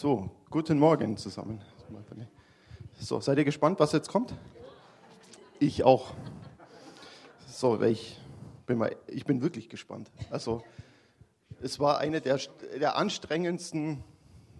So, 0.00 0.30
guten 0.48 0.78
Morgen 0.78 1.18
zusammen. 1.18 1.60
So, 2.98 3.20
seid 3.20 3.36
ihr 3.36 3.44
gespannt, 3.44 3.78
was 3.80 3.92
jetzt 3.92 4.08
kommt? 4.08 4.32
Ich 5.58 5.84
auch. 5.84 6.14
So, 7.46 7.82
ich 7.82 8.18
bin, 8.64 8.78
mal, 8.78 8.96
ich 9.08 9.26
bin 9.26 9.42
wirklich 9.42 9.68
gespannt. 9.68 10.10
Also, 10.30 10.62
es 11.60 11.80
war 11.80 11.98
eine 11.98 12.22
der, 12.22 12.40
der 12.80 12.96
anstrengendsten, 12.96 14.02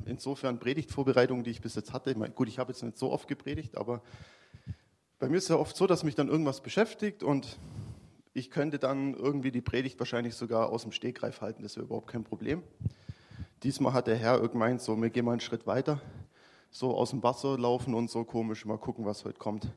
insofern 0.05 0.59
Predigtvorbereitungen, 0.59 1.43
die 1.43 1.53
ich 1.53 1.63
bis 1.63 1.75
jetzt 1.75 1.95
hatte. 1.95 2.11
Ich 2.11 2.19
meine, 2.19 2.35
gut, 2.35 2.49
ich 2.49 2.59
habe 2.59 2.73
jetzt 2.73 2.83
nicht 2.83 2.99
so 2.99 3.11
oft 3.11 3.27
gepredigt, 3.27 3.79
aber 3.79 4.03
bei 5.19 5.31
mir 5.31 5.39
ist 5.39 5.45
es 5.45 5.49
ja 5.49 5.57
oft 5.57 5.75
so, 5.75 5.87
dass 5.87 6.05
mich 6.05 6.17
dann 6.17 6.29
irgendwas 6.29 6.61
beschäftigt 6.61 7.23
und 7.23 7.59
ich 8.35 8.51
könnte 8.51 8.79
dann 8.79 9.15
irgendwie 9.15 9.53
die 9.53 9.63
Predigt 9.63 9.99
wahrscheinlich 10.01 10.35
sogar 10.35 10.69
aus 10.69 10.83
dem 10.83 10.93
Stegreif 10.93 11.41
halten. 11.41 11.63
Das 11.63 11.77
wäre 11.77 11.87
überhaupt 11.87 12.09
kein 12.09 12.25
Problem. 12.25 12.63
Diesmal 13.63 13.93
hat 13.93 14.07
der 14.07 14.17
Herr 14.17 14.49
gemeint, 14.49 14.81
so, 14.81 14.97
wir 14.97 15.11
gehen 15.11 15.27
mal 15.27 15.33
einen 15.33 15.41
Schritt 15.41 15.67
weiter, 15.67 16.01
so 16.71 16.97
aus 16.97 17.11
dem 17.11 17.23
Wasser 17.23 17.59
laufen 17.59 17.93
und 17.93 18.09
so 18.09 18.25
komisch, 18.25 18.65
mal 18.65 18.79
gucken, 18.79 19.05
was 19.05 19.27
heute 19.27 19.39
kommt. 19.39 19.71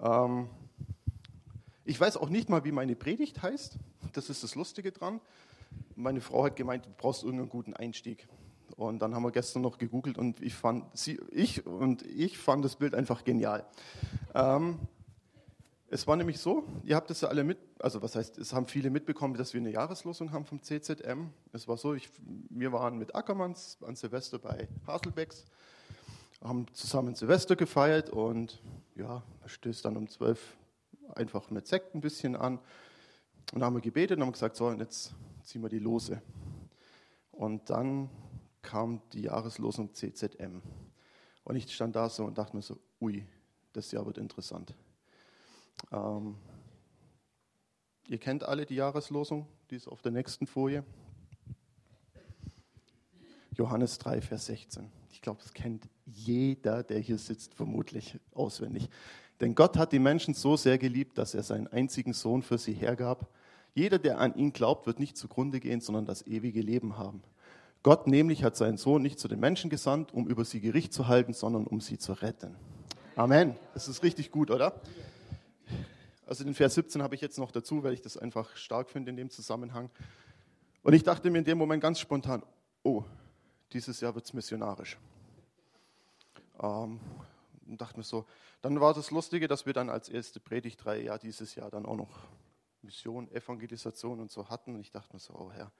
Ähm, 0.00 0.48
ich 1.84 2.00
weiß 2.00 2.16
auch 2.16 2.28
nicht 2.28 2.48
mal, 2.48 2.64
wie 2.64 2.70
meine 2.70 2.94
Predigt 2.94 3.42
heißt. 3.42 3.76
Das 4.12 4.30
ist 4.30 4.44
das 4.44 4.54
Lustige 4.54 4.92
dran. 4.92 5.20
Meine 5.96 6.20
Frau 6.20 6.44
hat 6.44 6.54
gemeint, 6.54 6.86
du 6.86 6.90
brauchst 6.96 7.24
irgendeinen 7.24 7.48
guten 7.48 7.74
Einstieg. 7.74 8.28
Und 8.76 9.00
dann 9.00 9.16
haben 9.16 9.24
wir 9.24 9.32
gestern 9.32 9.62
noch 9.62 9.78
gegoogelt 9.78 10.16
und 10.16 10.40
ich 10.40 10.54
fand, 10.54 10.84
sie, 10.96 11.18
ich 11.32 11.66
und 11.66 12.02
ich 12.02 12.38
fand 12.38 12.64
das 12.64 12.76
Bild 12.76 12.94
einfach 12.94 13.24
genial. 13.24 13.66
Ähm, 14.32 14.78
es 15.90 16.06
war 16.06 16.16
nämlich 16.16 16.38
so, 16.38 16.64
ihr 16.84 16.96
habt 16.96 17.10
es 17.10 17.22
ja 17.22 17.28
alle 17.28 17.44
mit, 17.44 17.58
also 17.78 18.02
was 18.02 18.14
heißt, 18.14 18.36
es 18.38 18.52
haben 18.52 18.66
viele 18.66 18.90
mitbekommen, 18.90 19.34
dass 19.34 19.54
wir 19.54 19.60
eine 19.60 19.70
Jahreslosung 19.70 20.32
haben 20.32 20.44
vom 20.44 20.62
CZM. 20.62 21.30
Es 21.52 21.66
war 21.66 21.78
so, 21.78 21.94
ich, 21.94 22.10
wir 22.50 22.72
waren 22.72 22.98
mit 22.98 23.14
Ackermanns 23.14 23.78
an 23.82 23.96
Silvester 23.96 24.38
bei 24.38 24.68
Haselbecks, 24.86 25.46
haben 26.42 26.66
zusammen 26.74 27.14
Silvester 27.14 27.56
gefeiert 27.56 28.10
und 28.10 28.60
ja, 28.96 29.22
stößt 29.46 29.84
dann 29.86 29.96
um 29.96 30.08
zwölf 30.08 30.56
einfach 31.14 31.50
mit 31.50 31.66
Sekt 31.66 31.94
ein 31.94 32.02
bisschen 32.02 32.36
an. 32.36 32.58
Und 33.54 33.62
haben 33.62 33.74
wir 33.74 33.80
gebetet 33.80 34.18
und 34.18 34.24
haben 34.24 34.32
gesagt, 34.32 34.56
so, 34.56 34.70
jetzt 34.72 35.14
ziehen 35.42 35.62
wir 35.62 35.70
die 35.70 35.78
Lose. 35.78 36.20
Und 37.32 37.70
dann 37.70 38.10
kam 38.60 39.00
die 39.14 39.22
Jahreslosung 39.22 39.94
CZM. 39.94 40.60
Und 41.44 41.56
ich 41.56 41.74
stand 41.74 41.96
da 41.96 42.10
so 42.10 42.24
und 42.24 42.36
dachte 42.36 42.54
mir 42.54 42.62
so, 42.62 42.78
ui, 43.00 43.24
das 43.72 43.90
Jahr 43.90 44.04
wird 44.04 44.18
interessant. 44.18 44.74
Ähm, 45.92 46.36
ihr 48.08 48.18
kennt 48.18 48.44
alle 48.44 48.66
die 48.66 48.74
Jahreslosung, 48.74 49.46
die 49.70 49.76
ist 49.76 49.88
auf 49.88 50.02
der 50.02 50.12
nächsten 50.12 50.46
Folie. 50.46 50.84
Johannes 53.52 53.98
3, 53.98 54.20
Vers 54.20 54.46
16. 54.46 54.90
Ich 55.10 55.20
glaube, 55.20 55.40
das 55.42 55.52
kennt 55.52 55.88
jeder, 56.06 56.84
der 56.84 57.00
hier 57.00 57.18
sitzt, 57.18 57.54
vermutlich 57.54 58.18
auswendig. 58.32 58.88
Denn 59.40 59.54
Gott 59.54 59.76
hat 59.76 59.92
die 59.92 59.98
Menschen 59.98 60.34
so 60.34 60.56
sehr 60.56 60.78
geliebt, 60.78 61.18
dass 61.18 61.34
er 61.34 61.42
seinen 61.42 61.66
einzigen 61.66 62.12
Sohn 62.12 62.42
für 62.42 62.58
sie 62.58 62.72
hergab. 62.72 63.28
Jeder, 63.74 63.98
der 63.98 64.18
an 64.18 64.34
ihn 64.34 64.52
glaubt, 64.52 64.86
wird 64.86 64.98
nicht 64.98 65.16
zugrunde 65.16 65.60
gehen, 65.60 65.80
sondern 65.80 66.06
das 66.06 66.26
ewige 66.26 66.60
Leben 66.60 66.98
haben. 66.98 67.22
Gott 67.82 68.06
nämlich 68.06 68.42
hat 68.42 68.56
seinen 68.56 68.76
Sohn 68.76 69.02
nicht 69.02 69.18
zu 69.18 69.28
den 69.28 69.38
Menschen 69.38 69.70
gesandt, 69.70 70.12
um 70.12 70.26
über 70.26 70.44
sie 70.44 70.60
Gericht 70.60 70.92
zu 70.92 71.06
halten, 71.06 71.32
sondern 71.32 71.66
um 71.66 71.80
sie 71.80 71.98
zu 71.98 72.12
retten. 72.12 72.56
Amen. 73.14 73.56
Das 73.74 73.88
ist 73.88 74.02
richtig 74.02 74.30
gut, 74.30 74.50
oder? 74.50 74.80
Also 76.28 76.44
den 76.44 76.52
Vers 76.54 76.74
17 76.74 77.02
habe 77.02 77.14
ich 77.14 77.22
jetzt 77.22 77.38
noch 77.38 77.50
dazu, 77.50 77.82
weil 77.82 77.94
ich 77.94 78.02
das 78.02 78.18
einfach 78.18 78.54
stark 78.54 78.90
finde 78.90 79.08
in 79.08 79.16
dem 79.16 79.30
Zusammenhang. 79.30 79.88
Und 80.82 80.92
ich 80.92 81.02
dachte 81.02 81.30
mir 81.30 81.38
in 81.38 81.44
dem 81.44 81.56
Moment 81.56 81.80
ganz 81.82 81.98
spontan, 81.98 82.42
oh, 82.82 83.02
dieses 83.72 84.02
Jahr 84.02 84.14
wird 84.14 84.26
es 84.26 84.34
missionarisch. 84.34 84.98
Ähm, 86.60 87.00
und 87.66 87.80
dachte 87.80 87.96
mir 87.96 88.04
so, 88.04 88.26
dann 88.60 88.78
war 88.78 88.92
das 88.92 89.10
Lustige, 89.10 89.48
dass 89.48 89.64
wir 89.64 89.72
dann 89.72 89.88
als 89.88 90.10
erste 90.10 90.38
Predigtreihe 90.38 91.02
ja 91.02 91.16
dieses 91.16 91.54
Jahr 91.54 91.70
dann 91.70 91.86
auch 91.86 91.96
noch 91.96 92.28
Mission, 92.82 93.30
Evangelisation 93.32 94.20
und 94.20 94.30
so 94.30 94.50
hatten. 94.50 94.74
Und 94.74 94.82
ich 94.82 94.90
dachte 94.90 95.14
mir 95.14 95.20
so, 95.20 95.32
oh 95.32 95.50
Herr. 95.50 95.72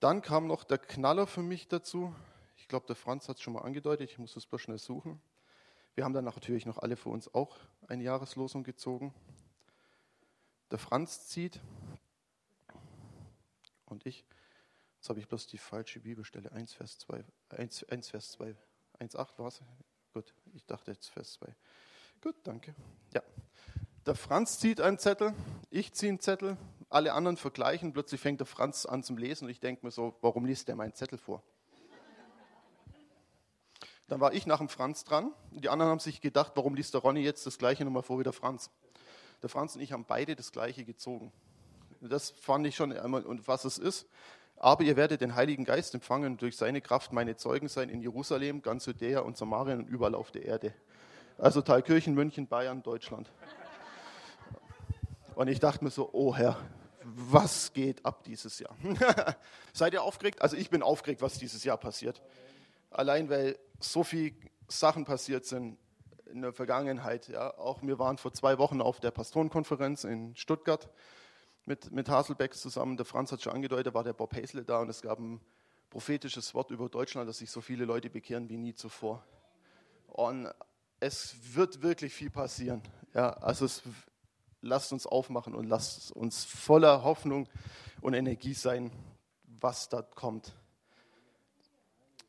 Dann 0.00 0.20
kam 0.20 0.48
noch 0.48 0.64
der 0.64 0.78
Knaller 0.78 1.28
für 1.28 1.42
mich 1.42 1.68
dazu. 1.68 2.12
Ich 2.56 2.66
glaube, 2.66 2.88
der 2.88 2.96
Franz 2.96 3.28
hat 3.28 3.36
es 3.36 3.42
schon 3.42 3.52
mal 3.52 3.62
angedeutet, 3.62 4.10
ich 4.10 4.18
muss 4.18 4.34
es 4.34 4.46
bloß 4.46 4.62
schnell 4.62 4.78
suchen. 4.78 5.20
Wir 5.98 6.04
haben 6.04 6.12
dann 6.12 6.26
natürlich 6.26 6.64
noch 6.64 6.78
alle 6.78 6.94
für 6.94 7.08
uns 7.08 7.34
auch 7.34 7.56
eine 7.88 8.04
Jahreslosung 8.04 8.62
gezogen. 8.62 9.12
Der 10.70 10.78
Franz 10.78 11.26
zieht 11.26 11.60
und 13.84 14.06
ich. 14.06 14.24
Jetzt 14.94 15.08
habe 15.08 15.18
ich 15.18 15.26
bloß 15.26 15.48
die 15.48 15.58
falsche 15.58 15.98
Bibelstelle. 15.98 16.52
1 16.52 16.72
Vers 16.72 16.98
2. 16.98 17.24
1, 17.48 17.82
1 17.88 18.10
Vers 18.10 18.30
2. 18.30 18.54
1,8 19.00 19.38
war 19.38 19.48
es. 19.48 19.60
Gut, 20.12 20.36
ich 20.54 20.64
dachte 20.66 20.92
jetzt 20.92 21.08
Vers 21.08 21.32
2. 21.32 21.52
Gut, 22.20 22.36
danke. 22.44 22.76
Ja. 23.12 23.24
Der 24.06 24.14
Franz 24.14 24.60
zieht 24.60 24.80
einen 24.80 25.00
Zettel, 25.00 25.34
ich 25.68 25.94
ziehe 25.94 26.10
einen 26.10 26.20
Zettel, 26.20 26.56
alle 26.90 27.12
anderen 27.12 27.36
vergleichen. 27.36 27.92
Plötzlich 27.92 28.20
fängt 28.20 28.38
der 28.38 28.46
Franz 28.46 28.86
an 28.86 29.02
zum 29.02 29.18
Lesen 29.18 29.46
und 29.46 29.50
ich 29.50 29.58
denke 29.58 29.84
mir 29.84 29.90
so, 29.90 30.16
warum 30.20 30.44
liest 30.44 30.68
der 30.68 30.76
meinen 30.76 30.94
Zettel 30.94 31.18
vor? 31.18 31.42
Dann 34.08 34.20
war 34.20 34.32
ich 34.32 34.46
nach 34.46 34.58
dem 34.58 34.68
Franz 34.68 35.04
dran. 35.04 35.32
Die 35.52 35.68
anderen 35.68 35.90
haben 35.90 36.00
sich 36.00 36.20
gedacht, 36.20 36.52
warum 36.54 36.74
liest 36.74 36.94
der 36.94 37.02
Ronny 37.02 37.20
jetzt 37.20 37.46
das 37.46 37.58
gleiche 37.58 37.84
nochmal 37.84 38.02
vor 38.02 38.18
wie 38.18 38.24
der 38.24 38.32
Franz? 38.32 38.70
Der 39.42 39.50
Franz 39.50 39.76
und 39.76 39.82
ich 39.82 39.92
haben 39.92 40.04
beide 40.06 40.34
das 40.34 40.50
gleiche 40.50 40.84
gezogen. 40.84 41.32
Das 42.00 42.30
fand 42.30 42.66
ich 42.66 42.74
schon 42.74 42.92
einmal, 42.92 43.24
und 43.24 43.46
was 43.46 43.64
es 43.64 43.78
ist. 43.78 44.06
Aber 44.56 44.82
ihr 44.82 44.96
werdet 44.96 45.20
den 45.20 45.36
Heiligen 45.36 45.64
Geist 45.64 45.94
empfangen 45.94 46.32
und 46.32 46.42
durch 46.42 46.56
seine 46.56 46.80
Kraft 46.80 47.12
meine 47.12 47.36
Zeugen 47.36 47.68
sein 47.68 47.88
in 47.90 48.00
Jerusalem, 48.00 48.62
ganz 48.62 48.86
Judäa 48.86 49.20
und 49.20 49.36
Samarien 49.36 49.80
und 49.80 49.88
überall 49.88 50.14
auf 50.14 50.32
der 50.32 50.44
Erde. 50.44 50.74
Also 51.36 51.62
Thalkirchen, 51.62 52.14
München, 52.14 52.48
Bayern, 52.48 52.82
Deutschland. 52.82 53.30
Und 55.36 55.46
ich 55.46 55.60
dachte 55.60 55.84
mir 55.84 55.90
so, 55.90 56.10
oh 56.12 56.34
Herr, 56.34 56.56
was 57.04 57.72
geht 57.72 58.04
ab 58.04 58.24
dieses 58.24 58.58
Jahr? 58.58 58.76
Seid 59.72 59.92
ihr 59.92 60.02
aufgeregt? 60.02 60.42
Also 60.42 60.56
ich 60.56 60.70
bin 60.70 60.82
aufgeregt, 60.82 61.22
was 61.22 61.38
dieses 61.38 61.62
Jahr 61.62 61.76
passiert. 61.76 62.20
Allein 62.90 63.28
weil 63.28 63.58
so 63.80 64.04
viele 64.04 64.34
Sachen 64.68 65.04
passiert 65.04 65.44
sind 65.44 65.78
in 66.26 66.42
der 66.42 66.52
Vergangenheit. 66.52 67.28
Ja. 67.28 67.56
Auch 67.56 67.82
wir 67.82 67.98
waren 67.98 68.18
vor 68.18 68.32
zwei 68.32 68.58
Wochen 68.58 68.80
auf 68.80 69.00
der 69.00 69.10
Pastorenkonferenz 69.10 70.04
in 70.04 70.36
Stuttgart 70.36 70.90
mit, 71.64 71.90
mit 71.90 72.08
Haselbecks 72.08 72.60
zusammen. 72.60 72.96
Der 72.96 73.06
Franz 73.06 73.32
hat 73.32 73.42
schon 73.42 73.52
angedeutet, 73.52 73.94
war 73.94 74.04
der 74.04 74.12
Bob 74.12 74.34
Hazley 74.34 74.64
da 74.64 74.80
und 74.80 74.88
es 74.88 75.02
gab 75.02 75.18
ein 75.18 75.40
prophetisches 75.90 76.54
Wort 76.54 76.70
über 76.70 76.88
Deutschland, 76.88 77.28
dass 77.28 77.38
sich 77.38 77.50
so 77.50 77.60
viele 77.60 77.84
Leute 77.84 78.10
bekehren 78.10 78.48
wie 78.48 78.56
nie 78.56 78.74
zuvor. 78.74 79.24
Und 80.06 80.50
es 81.00 81.36
wird 81.54 81.82
wirklich 81.82 82.12
viel 82.12 82.30
passieren. 82.30 82.82
Ja, 83.14 83.30
also 83.30 83.64
es, 83.64 83.82
lasst 84.60 84.92
uns 84.92 85.06
aufmachen 85.06 85.54
und 85.54 85.66
lasst 85.66 86.12
uns 86.12 86.44
voller 86.44 87.04
Hoffnung 87.04 87.48
und 88.00 88.14
Energie 88.14 88.54
sein, 88.54 88.90
was 89.44 89.88
da 89.88 90.02
kommt. 90.02 90.54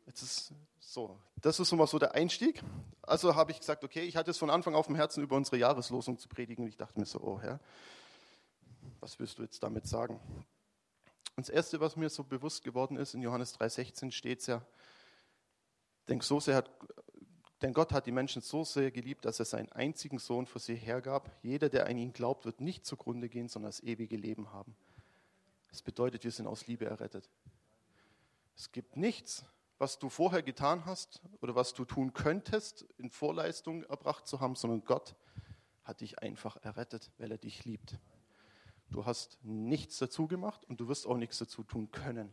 Jetzt 0.09 0.23
ist 0.23 0.53
so, 0.79 1.19
das 1.39 1.59
ist 1.59 1.71
immer 1.71 1.85
so 1.85 1.99
der 1.99 2.15
Einstieg. 2.15 2.63
Also 3.03 3.35
habe 3.35 3.51
ich 3.51 3.59
gesagt, 3.59 3.83
okay, 3.83 4.01
ich 4.01 4.15
hatte 4.15 4.31
es 4.31 4.39
von 4.39 4.49
Anfang 4.49 4.73
auf 4.73 4.87
dem 4.87 4.95
Herzen, 4.95 5.21
über 5.21 5.35
unsere 5.35 5.57
Jahreslosung 5.57 6.17
zu 6.17 6.27
predigen. 6.27 6.63
Und 6.63 6.69
ich 6.69 6.77
dachte 6.77 6.99
mir 6.99 7.05
so, 7.05 7.21
oh 7.21 7.39
Herr, 7.39 7.59
was 9.01 9.19
willst 9.19 9.37
du 9.37 9.43
jetzt 9.43 9.61
damit 9.61 9.85
sagen? 9.85 10.19
Und 11.35 11.45
das 11.45 11.49
Erste, 11.49 11.79
was 11.79 11.95
mir 11.95 12.09
so 12.09 12.23
bewusst 12.23 12.63
geworden 12.63 12.97
ist, 12.97 13.13
in 13.13 13.21
Johannes 13.21 13.53
3,16 13.59 14.11
steht 14.11 14.39
es 14.39 14.47
ja, 14.47 14.65
denn, 16.07 16.21
so 16.21 16.39
sehr 16.39 16.55
hat, 16.55 16.71
denn 17.61 17.71
Gott 17.75 17.93
hat 17.93 18.07
die 18.07 18.11
Menschen 18.11 18.41
so 18.41 18.63
sehr 18.63 18.89
geliebt, 18.89 19.25
dass 19.25 19.37
er 19.37 19.45
seinen 19.45 19.71
einzigen 19.71 20.17
Sohn 20.17 20.47
für 20.47 20.57
sie 20.57 20.73
hergab. 20.73 21.29
Jeder, 21.43 21.69
der 21.69 21.85
an 21.85 21.99
ihn 21.99 22.13
glaubt, 22.13 22.45
wird 22.45 22.61
nicht 22.61 22.83
zugrunde 22.83 23.29
gehen, 23.29 23.47
sondern 23.47 23.69
das 23.69 23.83
ewige 23.83 24.17
Leben 24.17 24.51
haben. 24.53 24.75
Das 25.69 25.83
bedeutet, 25.83 26.23
wir 26.23 26.31
sind 26.31 26.47
aus 26.47 26.65
Liebe 26.65 26.85
errettet. 26.85 27.29
Es 28.57 28.71
gibt 28.71 28.97
nichts, 28.97 29.45
was 29.79 29.97
du 29.97 30.09
vorher 30.09 30.43
getan 30.43 30.85
hast 30.85 31.21
oder 31.41 31.55
was 31.55 31.73
du 31.73 31.85
tun 31.85 32.13
könntest, 32.13 32.85
in 32.97 33.09
Vorleistung 33.09 33.83
erbracht 33.83 34.27
zu 34.27 34.41
haben, 34.41 34.55
sondern 34.55 34.83
Gott 34.83 35.15
hat 35.83 36.01
dich 36.01 36.19
einfach 36.19 36.57
errettet, 36.57 37.11
weil 37.17 37.31
er 37.31 37.37
dich 37.37 37.65
liebt. 37.65 37.97
Du 38.91 39.05
hast 39.05 39.39
nichts 39.43 39.97
dazu 39.97 40.27
gemacht 40.27 40.65
und 40.65 40.79
du 40.81 40.87
wirst 40.89 41.07
auch 41.07 41.15
nichts 41.15 41.37
dazu 41.37 41.63
tun 41.63 41.91
können. 41.91 42.31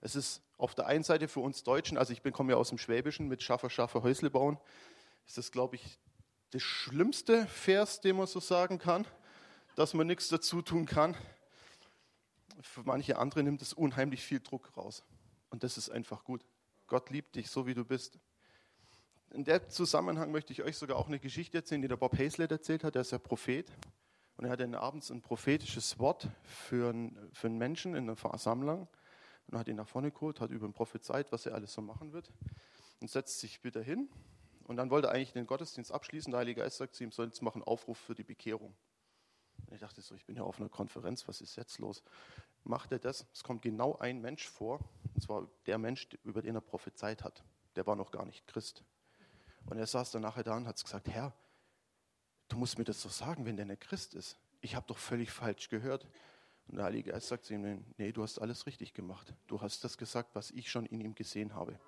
Es 0.00 0.16
ist 0.16 0.42
auf 0.56 0.74
der 0.74 0.86
einen 0.86 1.04
Seite 1.04 1.28
für 1.28 1.40
uns 1.40 1.62
Deutschen, 1.62 1.98
also 1.98 2.12
ich 2.12 2.22
komme 2.32 2.52
ja 2.52 2.58
aus 2.58 2.70
dem 2.70 2.78
Schwäbischen 2.78 3.28
mit 3.28 3.42
Schaffer, 3.42 3.68
Schaffer, 3.68 4.02
Häusle 4.02 4.30
bauen, 4.30 4.58
ist 5.26 5.36
das, 5.36 5.52
glaube 5.52 5.76
ich, 5.76 5.98
das 6.50 6.62
schlimmste 6.62 7.46
Vers, 7.48 8.00
den 8.00 8.16
man 8.16 8.26
so 8.26 8.40
sagen 8.40 8.78
kann, 8.78 9.06
dass 9.74 9.92
man 9.92 10.06
nichts 10.06 10.28
dazu 10.28 10.62
tun 10.62 10.86
kann. 10.86 11.14
Für 12.62 12.82
manche 12.84 13.18
andere 13.18 13.42
nimmt 13.42 13.60
es 13.60 13.74
unheimlich 13.74 14.22
viel 14.22 14.40
Druck 14.40 14.74
raus. 14.76 15.04
Und 15.56 15.64
das 15.64 15.78
ist 15.78 15.88
einfach 15.88 16.22
gut. 16.22 16.44
Gott 16.86 17.08
liebt 17.08 17.34
dich 17.34 17.48
so, 17.48 17.66
wie 17.66 17.72
du 17.72 17.82
bist. 17.82 18.18
In 19.30 19.42
dem 19.42 19.70
Zusammenhang 19.70 20.30
möchte 20.30 20.52
ich 20.52 20.62
euch 20.62 20.76
sogar 20.76 20.98
auch 20.98 21.06
eine 21.06 21.18
Geschichte 21.18 21.56
erzählen, 21.56 21.80
die 21.80 21.88
der 21.88 21.96
Bob 21.96 22.18
Hazlett 22.18 22.52
erzählt 22.52 22.84
hat. 22.84 22.94
Er 22.94 23.00
ist 23.00 23.12
ja 23.12 23.16
Prophet. 23.16 23.72
Und 24.36 24.44
er 24.44 24.50
hatte 24.50 24.78
abends 24.78 25.10
ein 25.10 25.22
prophetisches 25.22 25.98
Wort 25.98 26.28
für 26.42 26.90
einen, 26.90 27.30
für 27.32 27.46
einen 27.46 27.56
Menschen 27.56 27.94
in 27.94 28.04
einer 28.04 28.16
Versammlung. 28.16 28.86
und 29.46 29.58
hat 29.58 29.66
ihn 29.68 29.76
nach 29.76 29.88
vorne 29.88 30.10
geholt, 30.10 30.42
hat 30.42 30.50
über 30.50 30.66
ihn 30.66 30.74
prophezeit, 30.74 31.32
was 31.32 31.46
er 31.46 31.54
alles 31.54 31.72
so 31.72 31.80
machen 31.80 32.12
wird 32.12 32.30
und 33.00 33.10
setzt 33.10 33.40
sich 33.40 33.64
wieder 33.64 33.80
hin. 33.80 34.10
Und 34.64 34.76
dann 34.76 34.90
wollte 34.90 35.08
er 35.08 35.14
eigentlich 35.14 35.32
den 35.32 35.46
Gottesdienst 35.46 35.90
abschließen. 35.90 36.32
Der 36.32 36.40
Heilige 36.40 36.60
Geist 36.60 36.76
sagt 36.76 36.96
zu 36.96 37.02
ihm, 37.02 37.12
soll 37.12 37.28
jetzt 37.28 37.40
machen 37.40 37.62
Aufruf 37.62 37.96
für 37.96 38.14
die 38.14 38.24
Bekehrung. 38.24 38.76
Und 39.68 39.72
ich 39.72 39.80
dachte 39.80 40.02
so, 40.02 40.14
ich 40.14 40.26
bin 40.26 40.36
ja 40.36 40.42
auf 40.42 40.60
einer 40.60 40.68
Konferenz, 40.68 41.26
was 41.26 41.40
ist 41.40 41.56
jetzt 41.56 41.78
los? 41.78 42.02
Macht 42.62 42.92
er 42.92 42.98
das? 42.98 43.24
Es 43.32 43.42
kommt 43.42 43.62
genau 43.62 43.96
ein 43.96 44.20
Mensch 44.20 44.46
vor, 44.46 44.80
und 45.16 45.22
zwar 45.22 45.48
der 45.64 45.78
Mensch, 45.78 46.06
über 46.24 46.42
den 46.42 46.56
er 46.56 46.60
prophezeit 46.60 47.24
hat. 47.24 47.42
Der 47.74 47.86
war 47.86 47.96
noch 47.96 48.10
gar 48.10 48.26
nicht 48.26 48.46
Christ. 48.46 48.84
Und 49.64 49.78
er 49.78 49.86
saß 49.86 50.10
dann 50.10 50.20
nachher 50.20 50.44
da 50.44 50.54
und 50.54 50.66
hat 50.66 50.82
gesagt, 50.82 51.08
Herr, 51.08 51.32
du 52.48 52.58
musst 52.58 52.76
mir 52.76 52.84
das 52.84 53.02
doch 53.02 53.10
sagen, 53.10 53.46
wenn 53.46 53.56
der 53.56 53.64
nicht 53.64 53.80
Christ 53.80 54.12
ist. 54.12 54.36
Ich 54.60 54.76
habe 54.76 54.86
doch 54.86 54.98
völlig 54.98 55.30
falsch 55.30 55.70
gehört. 55.70 56.06
Und 56.68 56.76
der 56.76 56.84
Heilige 56.84 57.12
Geist 57.12 57.28
sagt 57.28 57.46
zu 57.46 57.54
ihm, 57.54 57.82
nee, 57.96 58.12
du 58.12 58.22
hast 58.22 58.38
alles 58.38 58.66
richtig 58.66 58.92
gemacht. 58.92 59.32
Du 59.46 59.62
hast 59.62 59.84
das 59.84 59.96
gesagt, 59.96 60.34
was 60.34 60.50
ich 60.50 60.70
schon 60.70 60.84
in 60.84 61.00
ihm 61.00 61.14
gesehen 61.14 61.54
habe. 61.54 61.80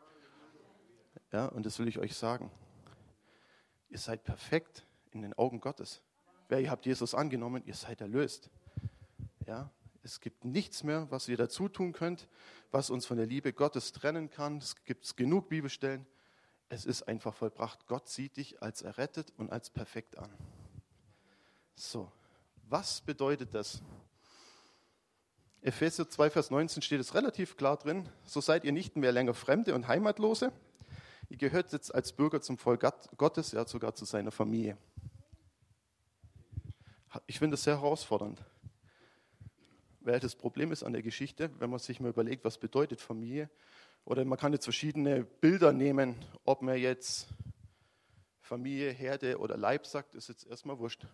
Ja, 1.31 1.45
und 1.45 1.67
das 1.67 1.79
will 1.79 1.87
ich 1.87 1.99
euch 1.99 2.17
sagen. 2.17 2.51
Ihr 3.91 3.99
seid 3.99 4.25
perfekt 4.25 4.87
in 5.11 5.21
den 5.21 5.35
Augen 5.35 5.61
Gottes. 5.61 6.01
Wer 6.49 6.61
ihr 6.61 6.71
habt 6.71 6.87
Jesus 6.87 7.15
angenommen, 7.15 7.63
ihr 7.67 7.75
seid 7.75 8.01
erlöst. 8.01 8.49
Ja, 9.45 9.71
es 10.03 10.21
gibt 10.21 10.45
nichts 10.45 10.85
mehr, 10.85 11.11
was 11.11 11.29
ihr 11.29 11.37
dazu 11.37 11.69
tun 11.69 11.93
könnt, 11.93 12.29
was 12.71 12.91
uns 12.91 13.06
von 13.06 13.17
der 13.17 13.27
Liebe 13.27 13.53
Gottes 13.53 13.93
trennen 13.93 14.31
kann. 14.31 14.59
Es 14.59 14.85
gibt 14.85 15.17
genug 15.17 15.49
Bibelstellen. 15.49 16.06
Es 16.69 16.85
ist 16.85 17.03
einfach 17.03 17.35
vollbracht. 17.35 17.87
Gott 17.87 18.09
sieht 18.09 18.37
dich 18.37 18.62
als 18.62 18.83
errettet 18.83 19.33
und 19.37 19.50
als 19.50 19.71
perfekt 19.71 20.19
an. 20.19 20.31
So, 21.75 22.11
was 22.69 23.00
bedeutet 23.00 23.55
das? 23.55 23.83
Epheser 25.61 26.09
2, 26.09 26.31
Vers 26.31 26.50
19 26.50 26.83
steht 26.83 27.00
es 27.00 27.15
relativ 27.15 27.56
klar 27.56 27.77
drin. 27.77 28.09
So 28.25 28.41
seid 28.41 28.65
ihr 28.65 28.73
nicht 28.73 28.97
mehr 28.97 29.12
länger 29.12 29.35
Fremde 29.35 29.75
und 29.75 29.89
Heimatlose. 29.89 30.53
Ihr 31.29 31.37
gehört 31.37 31.73
jetzt 31.73 31.95
als 31.95 32.12
Bürger 32.12 32.41
zum 32.41 32.59
Volk 32.59 32.87
Gottes, 33.17 33.53
ja 33.53 33.67
sogar 33.67 33.95
zu 33.95 34.05
seiner 34.05 34.31
Familie. 34.31 34.79
Ich 37.27 37.39
finde 37.39 37.55
das 37.55 37.65
sehr 37.65 37.81
herausfordernd. 37.81 38.43
Weil 40.09 40.21
das 40.21 40.35
Problem 40.35 40.73
ist 40.73 40.85
an 40.85 40.95
der 40.95 41.03
Geschichte, 41.03 41.51
wenn 41.59 41.69
man 41.69 41.81
sich 41.81 42.01
mal 42.01 42.09
überlegt, 42.09 42.43
was 42.43 42.57
bedeutet 42.57 42.99
Familie, 42.99 43.51
oder 44.07 44.25
man 44.25 44.39
kann 44.39 44.55
jetzt 44.55 44.65
verschiedene 44.65 45.25
Bilder 45.25 45.75
nehmen, 45.75 46.17
ob 46.47 46.63
man 46.63 46.79
jetzt 46.79 47.29
Familie, 48.41 48.91
Herde 48.91 49.37
oder 49.39 49.59
Leib 49.59 49.85
sagt, 49.85 50.15
ist 50.15 50.31
jetzt 50.31 50.47
erstmal 50.47 50.79
wurscht. 50.79 51.07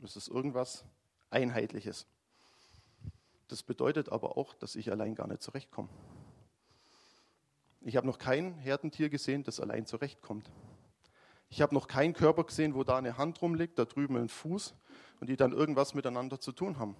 Das 0.00 0.14
ist 0.14 0.28
irgendwas 0.28 0.84
Einheitliches. 1.30 2.06
Das 3.48 3.64
bedeutet 3.64 4.10
aber 4.10 4.38
auch, 4.38 4.54
dass 4.54 4.76
ich 4.76 4.92
allein 4.92 5.16
gar 5.16 5.26
nicht 5.26 5.42
zurechtkomme. 5.42 5.88
Ich 7.80 7.96
habe 7.96 8.06
noch 8.06 8.18
kein 8.18 8.54
Herdentier 8.58 9.08
gesehen, 9.08 9.42
das 9.42 9.58
allein 9.58 9.86
zurechtkommt. 9.86 10.48
Ich 11.48 11.62
habe 11.62 11.74
noch 11.74 11.88
keinen 11.88 12.12
Körper 12.12 12.44
gesehen, 12.44 12.76
wo 12.76 12.84
da 12.84 12.96
eine 12.96 13.18
Hand 13.18 13.42
rumliegt, 13.42 13.76
da 13.76 13.86
drüben 13.86 14.16
ein 14.16 14.28
Fuß 14.28 14.76
und 15.18 15.28
die 15.28 15.36
dann 15.36 15.50
irgendwas 15.50 15.94
miteinander 15.94 16.38
zu 16.38 16.52
tun 16.52 16.78
haben. 16.78 16.94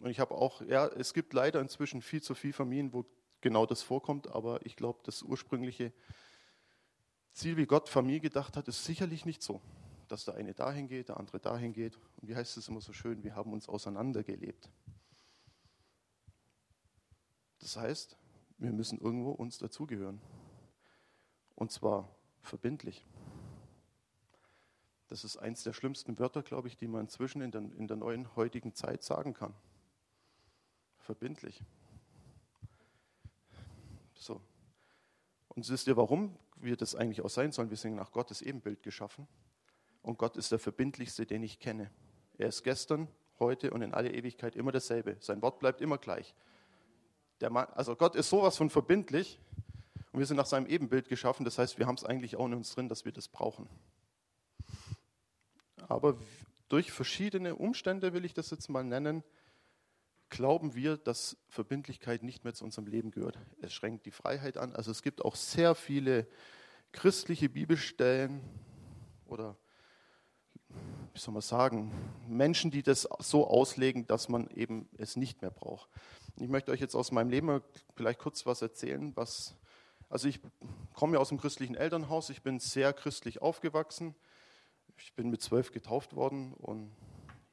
Und 0.00 0.10
ich 0.10 0.18
habe 0.18 0.34
auch, 0.34 0.62
ja, 0.62 0.86
es 0.86 1.12
gibt 1.12 1.34
leider 1.34 1.60
inzwischen 1.60 2.00
viel 2.00 2.22
zu 2.22 2.34
viele 2.34 2.54
Familien, 2.54 2.92
wo 2.92 3.04
genau 3.42 3.66
das 3.66 3.82
vorkommt, 3.82 4.28
aber 4.28 4.64
ich 4.64 4.76
glaube, 4.76 5.00
das 5.04 5.22
ursprüngliche 5.22 5.92
Ziel, 7.32 7.56
wie 7.56 7.66
Gott 7.66 7.88
Familie 7.88 8.20
gedacht 8.20 8.56
hat, 8.56 8.66
ist 8.68 8.84
sicherlich 8.84 9.26
nicht 9.26 9.42
so, 9.42 9.60
dass 10.08 10.24
der 10.24 10.34
eine 10.34 10.54
dahin 10.54 10.88
geht, 10.88 11.08
der 11.08 11.18
andere 11.18 11.38
dahin 11.38 11.72
geht. 11.72 11.98
Und 12.16 12.28
wie 12.28 12.34
heißt 12.34 12.56
es 12.56 12.68
immer 12.68 12.80
so 12.80 12.92
schön, 12.92 13.22
wir 13.22 13.34
haben 13.34 13.52
uns 13.52 13.68
auseinandergelebt. 13.68 14.70
Das 17.58 17.76
heißt, 17.76 18.16
wir 18.58 18.72
müssen 18.72 18.98
irgendwo 18.98 19.32
uns 19.32 19.58
dazugehören. 19.58 20.20
Und 21.54 21.70
zwar 21.70 22.08
verbindlich. 22.40 23.04
Das 25.08 25.24
ist 25.24 25.36
eins 25.36 25.62
der 25.62 25.74
schlimmsten 25.74 26.18
Wörter, 26.18 26.42
glaube 26.42 26.68
ich, 26.68 26.78
die 26.78 26.88
man 26.88 27.02
inzwischen 27.02 27.42
in 27.42 27.50
der, 27.50 27.62
in 27.76 27.86
der 27.86 27.98
neuen 27.98 28.34
heutigen 28.34 28.74
Zeit 28.74 29.02
sagen 29.02 29.34
kann 29.34 29.54
verbindlich. 31.10 31.60
So. 34.14 34.40
Und 35.48 35.68
wisst 35.68 35.88
ihr, 35.88 35.96
warum 35.96 36.36
wir 36.54 36.76
das 36.76 36.94
eigentlich 36.94 37.22
auch 37.22 37.28
sein 37.28 37.50
sollen? 37.50 37.68
Wir 37.68 37.76
sind 37.76 37.96
nach 37.96 38.12
Gottes 38.12 38.42
Ebenbild 38.42 38.84
geschaffen. 38.84 39.26
Und 40.02 40.18
Gott 40.18 40.36
ist 40.36 40.52
der 40.52 40.60
verbindlichste, 40.60 41.26
den 41.26 41.42
ich 41.42 41.58
kenne. 41.58 41.90
Er 42.38 42.46
ist 42.46 42.62
gestern, 42.62 43.08
heute 43.40 43.72
und 43.72 43.82
in 43.82 43.92
alle 43.92 44.12
Ewigkeit 44.12 44.54
immer 44.54 44.70
dasselbe. 44.70 45.16
Sein 45.18 45.42
Wort 45.42 45.58
bleibt 45.58 45.80
immer 45.80 45.98
gleich. 45.98 46.32
Mann, 47.40 47.66
also 47.72 47.96
Gott 47.96 48.14
ist 48.14 48.30
sowas 48.30 48.56
von 48.56 48.70
verbindlich 48.70 49.40
und 50.12 50.20
wir 50.20 50.26
sind 50.26 50.36
nach 50.36 50.46
seinem 50.46 50.66
Ebenbild 50.66 51.08
geschaffen. 51.08 51.44
Das 51.44 51.58
heißt, 51.58 51.76
wir 51.80 51.88
haben 51.88 51.96
es 51.96 52.04
eigentlich 52.04 52.36
auch 52.36 52.46
in 52.46 52.54
uns 52.54 52.72
drin, 52.72 52.88
dass 52.88 53.04
wir 53.04 53.10
das 53.10 53.26
brauchen. 53.26 53.68
Aber 55.88 56.16
durch 56.68 56.92
verschiedene 56.92 57.56
Umstände, 57.56 58.12
will 58.12 58.24
ich 58.24 58.32
das 58.32 58.50
jetzt 58.52 58.68
mal 58.68 58.84
nennen, 58.84 59.24
glauben 60.30 60.74
wir, 60.74 60.96
dass 60.96 61.36
Verbindlichkeit 61.48 62.22
nicht 62.22 62.44
mehr 62.44 62.54
zu 62.54 62.64
unserem 62.64 62.86
Leben 62.86 63.10
gehört. 63.10 63.38
Es 63.60 63.72
schränkt 63.72 64.06
die 64.06 64.10
Freiheit 64.10 64.56
an. 64.56 64.74
Also 64.74 64.90
es 64.90 65.02
gibt 65.02 65.24
auch 65.24 65.34
sehr 65.34 65.74
viele 65.74 66.26
christliche 66.92 67.48
Bibelstellen 67.48 68.40
oder 69.26 69.56
wie 71.12 71.18
soll 71.18 71.34
man 71.34 71.42
sagen, 71.42 71.92
Menschen, 72.28 72.70
die 72.70 72.82
das 72.82 73.08
so 73.18 73.46
auslegen, 73.48 74.06
dass 74.06 74.28
man 74.28 74.48
eben 74.50 74.88
es 74.96 75.16
nicht 75.16 75.42
mehr 75.42 75.50
braucht. 75.50 75.90
Ich 76.36 76.48
möchte 76.48 76.70
euch 76.70 76.80
jetzt 76.80 76.94
aus 76.94 77.10
meinem 77.10 77.28
Leben 77.28 77.60
vielleicht 77.96 78.20
kurz 78.20 78.46
was 78.46 78.62
erzählen, 78.62 79.14
was 79.16 79.56
also 80.08 80.26
ich 80.26 80.40
komme 80.92 81.14
ja 81.14 81.20
aus 81.20 81.30
einem 81.30 81.40
christlichen 81.40 81.76
Elternhaus, 81.76 82.30
ich 82.30 82.42
bin 82.42 82.58
sehr 82.58 82.92
christlich 82.92 83.40
aufgewachsen. 83.40 84.16
Ich 84.98 85.14
bin 85.14 85.30
mit 85.30 85.40
zwölf 85.40 85.70
getauft 85.70 86.16
worden 86.16 86.52
und 86.54 86.90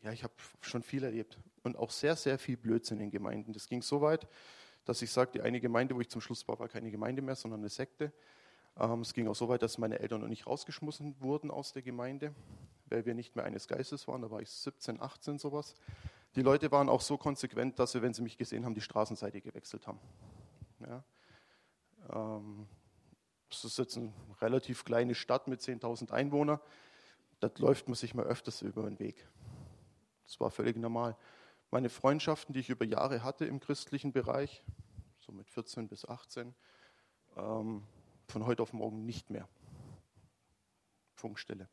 ja, 0.01 0.11
ich 0.11 0.23
habe 0.23 0.33
schon 0.61 0.81
viel 0.81 1.03
erlebt 1.03 1.39
und 1.67 1.77
auch 1.77 1.91
sehr, 1.91 2.15
sehr 2.15 2.39
viel 2.39 2.57
Blödsinn 2.57 2.99
in 2.99 3.11
Gemeinden. 3.11 3.53
Das 3.53 3.67
ging 3.67 3.81
so 3.81 4.01
weit, 4.01 4.27
dass 4.85 5.01
ich 5.01 5.11
sagte, 5.11 5.43
eine 5.43 5.59
Gemeinde, 5.59 5.95
wo 5.95 6.01
ich 6.01 6.09
zum 6.09 6.21
Schluss 6.21 6.47
war, 6.47 6.57
war 6.59 6.67
keine 6.67 6.89
Gemeinde 6.89 7.21
mehr, 7.21 7.35
sondern 7.35 7.59
eine 7.59 7.69
Sekte. 7.69 8.11
Ähm, 8.79 9.01
es 9.01 9.13
ging 9.13 9.27
auch 9.27 9.35
so 9.35 9.49
weit, 9.49 9.61
dass 9.61 9.77
meine 9.77 9.99
Eltern 9.99 10.23
und 10.23 10.31
ich 10.31 10.47
rausgeschmissen 10.47 11.19
wurden 11.19 11.51
aus 11.51 11.73
der 11.73 11.81
Gemeinde, 11.81 12.33
weil 12.87 13.05
wir 13.05 13.13
nicht 13.13 13.35
mehr 13.35 13.45
eines 13.45 13.67
Geistes 13.67 14.07
waren. 14.07 14.21
Da 14.21 14.31
war 14.31 14.41
ich 14.41 14.49
17, 14.49 15.01
18 15.01 15.37
sowas. 15.37 15.75
Die 16.35 16.41
Leute 16.41 16.71
waren 16.71 16.89
auch 16.89 17.01
so 17.01 17.17
konsequent, 17.17 17.79
dass 17.79 17.91
sie, 17.91 18.01
wenn 18.01 18.13
sie 18.13 18.21
mich 18.21 18.37
gesehen 18.37 18.65
haben, 18.65 18.75
die 18.75 18.81
Straßenseite 18.81 19.41
gewechselt 19.41 19.87
haben. 19.87 19.99
Ja. 20.79 21.03
Ähm, 22.09 22.67
das 23.49 23.63
ist 23.65 23.77
jetzt 23.77 23.97
eine 23.97 24.13
relativ 24.41 24.83
kleine 24.83 25.15
Stadt 25.15 25.47
mit 25.47 25.61
10.000 25.61 26.11
Einwohnern. 26.11 26.59
Da 27.39 27.49
läuft 27.57 27.87
man 27.87 27.95
sich 27.95 28.13
mal 28.13 28.25
öfters 28.25 28.61
über 28.61 28.83
den 28.83 28.99
Weg. 28.99 29.25
Das 30.25 30.39
war 30.39 30.51
völlig 30.51 30.75
normal. 30.75 31.15
Meine 31.69 31.89
Freundschaften, 31.89 32.53
die 32.53 32.61
ich 32.61 32.69
über 32.69 32.85
Jahre 32.85 33.23
hatte 33.23 33.45
im 33.45 33.59
christlichen 33.59 34.13
Bereich, 34.13 34.63
so 35.19 35.33
mit 35.33 35.49
14 35.49 35.89
bis 35.89 36.05
18, 36.05 36.55
ähm, 37.35 37.83
von 38.27 38.45
heute 38.45 38.63
auf 38.63 38.71
morgen 38.71 39.05
nicht 39.05 39.29
mehr. 39.29 39.49
Funkstelle. 41.15 41.67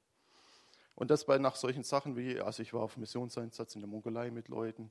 Und 0.96 1.10
das 1.10 1.26
bei 1.26 1.38
nach 1.38 1.54
solchen 1.54 1.84
Sachen 1.84 2.16
wie, 2.16 2.40
also 2.40 2.62
ich 2.62 2.74
war 2.74 2.82
auf 2.82 2.96
Missionseinsatz 2.96 3.76
in 3.76 3.82
der 3.82 3.88
Mongolei 3.88 4.32
mit 4.32 4.48
Leuten. 4.48 4.90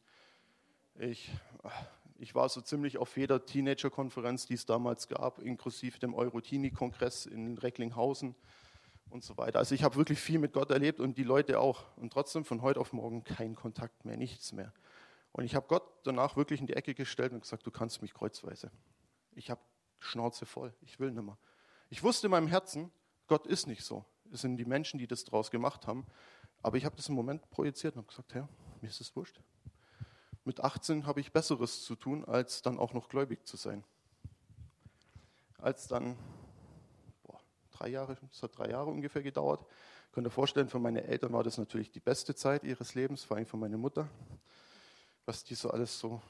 Ich, 0.96 1.32
ich 2.18 2.34
war 2.34 2.48
so 2.48 2.62
ziemlich 2.62 2.98
auf 2.98 3.18
jeder 3.18 3.46
Teenager-Konferenz, 3.46 4.46
die 4.46 4.54
es 4.54 4.66
damals 4.66 5.10
gab, 5.10 5.40
inklusive 5.40 6.00
dem 6.00 6.14
Eurotini-Kongress 6.14 7.26
in 7.26 7.58
Recklinghausen 7.58 8.36
und 9.10 9.24
so 9.24 9.38
weiter. 9.38 9.60
Also 9.60 9.76
ich 9.76 9.84
habe 9.84 9.96
wirklich 9.96 10.20
viel 10.20 10.40
mit 10.40 10.54
Gott 10.54 10.72
erlebt 10.72 11.00
und 11.00 11.18
die 11.18 11.24
Leute 11.24 11.60
auch. 11.60 11.86
Und 11.98 12.14
trotzdem 12.14 12.46
von 12.46 12.62
heute 12.62 12.80
auf 12.80 12.94
morgen 12.94 13.24
kein 13.24 13.56
Kontakt 13.56 14.06
mehr, 14.06 14.18
nichts 14.18 14.52
mehr. 14.52 14.74
Und 15.32 15.46
ich 15.46 15.56
habe 15.56 15.68
Gott 15.68 15.84
danach 16.04 16.36
wirklich 16.36 16.60
in 16.60 16.68
die 16.68 16.74
Ecke 16.74 16.94
gestellt 16.94 17.34
und 17.34 17.42
gesagt, 17.42 17.66
du 17.66 17.72
kannst 17.72 18.02
mich 18.02 18.14
kreuzweise. 18.14 18.72
Ich 19.36 19.50
habe 19.50 19.62
Schnauze 20.00 20.46
voll, 20.46 20.74
ich 20.82 21.00
will 21.00 21.12
nicht 21.12 21.24
mehr. 21.24 21.38
Ich 21.90 22.04
wusste 22.04 22.28
in 22.28 22.32
meinem 22.32 22.48
Herzen, 22.48 22.92
Gott 23.28 23.48
ist 23.48 23.68
nicht 23.68 23.84
so. 23.84 24.06
Es 24.32 24.42
sind 24.42 24.58
die 24.58 24.66
Menschen, 24.66 24.98
die 24.98 25.08
das 25.08 25.24
daraus 25.24 25.52
gemacht 25.52 25.88
haben. 25.88 26.06
Aber 26.62 26.78
ich 26.78 26.86
habe 26.86 26.96
das 26.96 27.10
im 27.10 27.16
Moment 27.16 27.50
projiziert 27.52 27.96
und 27.98 28.08
gesagt, 28.08 28.34
Herr, 28.34 28.48
mir 28.82 28.88
ist 28.88 29.02
es 29.02 29.16
wurscht. 29.16 29.40
Mit 30.46 30.60
18 30.60 31.06
habe 31.06 31.20
ich 31.20 31.32
Besseres 31.32 31.84
zu 31.84 31.96
tun, 31.96 32.26
als 32.26 32.62
dann 32.62 32.78
auch 32.78 32.94
noch 32.94 33.10
gläubig 33.10 33.46
zu 33.46 33.58
sein. 33.58 33.84
Als 35.58 35.88
dann, 35.88 36.18
drei 37.74 37.90
Jahre, 37.90 38.18
es 38.32 38.42
hat 38.42 38.58
drei 38.58 38.70
Jahre 38.70 38.90
ungefähr 38.90 39.22
gedauert. 39.22 39.66
Könnt 40.12 40.28
ihr 40.28 40.32
vorstellen, 40.32 40.70
für 40.70 40.80
meine 40.80 41.04
Eltern 41.04 41.34
war 41.34 41.44
das 41.44 41.58
natürlich 41.58 41.92
die 41.92 42.00
beste 42.00 42.36
Zeit 42.36 42.64
ihres 42.64 42.94
Lebens, 42.96 43.24
vor 43.24 43.38
allem 43.38 43.46
für 43.46 43.58
meine 43.58 43.78
Mutter 43.78 44.08
was 45.26 45.44
die 45.44 45.56
so 45.56 45.70
alles 45.70 46.00
so, 46.00 46.22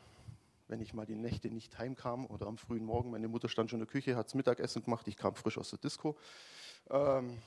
wenn 0.67 0.79
ich 0.81 0.93
mal 0.93 1.05
die 1.05 1.15
Nächte 1.15 1.50
nicht 1.50 1.77
heimkam 1.77 2.25
oder 2.25 2.47
am 2.47 2.57
frühen 2.57 2.85
Morgen, 2.85 3.12
meine 3.12 3.27
Mutter 3.27 3.50
stand 3.50 3.69
schon 3.69 3.79
in 3.79 3.85
der 3.85 3.91
Küche, 3.91 4.15
hat 4.15 4.27
das 4.27 4.35
Mittagessen 4.35 4.83
gemacht, 4.83 5.07
ich 5.07 5.17
kam 5.17 5.35
frisch 5.35 5.57
aus 5.57 5.69
der 5.69 5.79
Disco. 5.79 6.17
Ähm, 6.89 7.41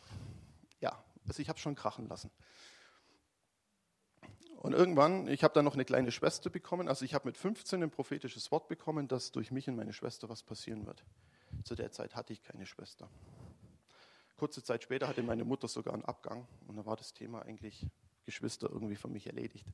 ja, 0.80 1.02
also 1.26 1.40
ich 1.40 1.48
habe 1.48 1.58
schon 1.58 1.74
krachen 1.74 2.08
lassen. 2.08 2.30
Und 4.56 4.72
irgendwann, 4.72 5.28
ich 5.28 5.44
habe 5.44 5.54
dann 5.54 5.64
noch 5.64 5.74
eine 5.74 5.84
kleine 5.84 6.10
Schwester 6.10 6.50
bekommen, 6.50 6.88
also 6.88 7.04
ich 7.04 7.14
habe 7.14 7.28
mit 7.28 7.36
15 7.36 7.82
ein 7.82 7.90
prophetisches 7.90 8.50
Wort 8.50 8.68
bekommen, 8.68 9.06
dass 9.06 9.30
durch 9.30 9.52
mich 9.52 9.68
und 9.68 9.76
meine 9.76 9.92
Schwester 9.92 10.28
was 10.28 10.42
passieren 10.42 10.86
wird. 10.86 11.04
Zu 11.62 11.74
der 11.74 11.92
Zeit 11.92 12.16
hatte 12.16 12.32
ich 12.32 12.42
keine 12.42 12.66
Schwester. 12.66 13.08
Kurze 14.36 14.62
Zeit 14.62 14.82
später 14.82 15.08
hatte 15.08 15.22
meine 15.22 15.44
Mutter 15.44 15.68
sogar 15.68 15.94
einen 15.94 16.04
Abgang 16.04 16.46
und 16.66 16.76
da 16.76 16.84
war 16.84 16.96
das 16.96 17.14
Thema 17.14 17.42
eigentlich 17.42 17.86
Geschwister 18.24 18.68
irgendwie 18.70 18.96
für 18.96 19.08
mich 19.08 19.26
erledigt. 19.26 19.66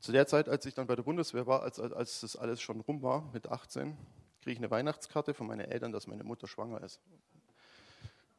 Zu 0.00 0.12
der 0.12 0.26
Zeit, 0.26 0.48
als 0.48 0.66
ich 0.66 0.74
dann 0.74 0.86
bei 0.86 0.94
der 0.94 1.02
Bundeswehr 1.02 1.46
war, 1.46 1.62
als, 1.62 1.80
als 1.80 2.20
das 2.20 2.36
alles 2.36 2.60
schon 2.60 2.80
rum 2.80 3.02
war, 3.02 3.28
mit 3.32 3.48
18, 3.48 3.96
kriege 4.40 4.52
ich 4.52 4.58
eine 4.58 4.70
Weihnachtskarte 4.70 5.34
von 5.34 5.46
meinen 5.46 5.70
Eltern, 5.70 5.92
dass 5.92 6.06
meine 6.06 6.24
Mutter 6.24 6.46
schwanger 6.46 6.82
ist. 6.82 7.00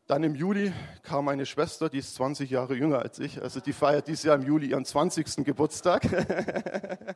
Dann 0.05 0.23
im 0.23 0.35
Juli 0.35 0.73
kam 1.01 1.25
meine 1.25 1.45
Schwester, 1.45 1.89
die 1.89 1.99
ist 1.99 2.15
20 2.15 2.49
Jahre 2.49 2.75
jünger 2.75 2.99
als 2.99 3.19
ich, 3.19 3.41
also 3.41 3.61
die 3.61 3.71
feiert 3.71 4.07
dieses 4.07 4.23
Jahr 4.23 4.35
im 4.35 4.43
Juli 4.43 4.67
ihren 4.71 4.83
20. 4.83 5.45
Geburtstag. 5.45 6.03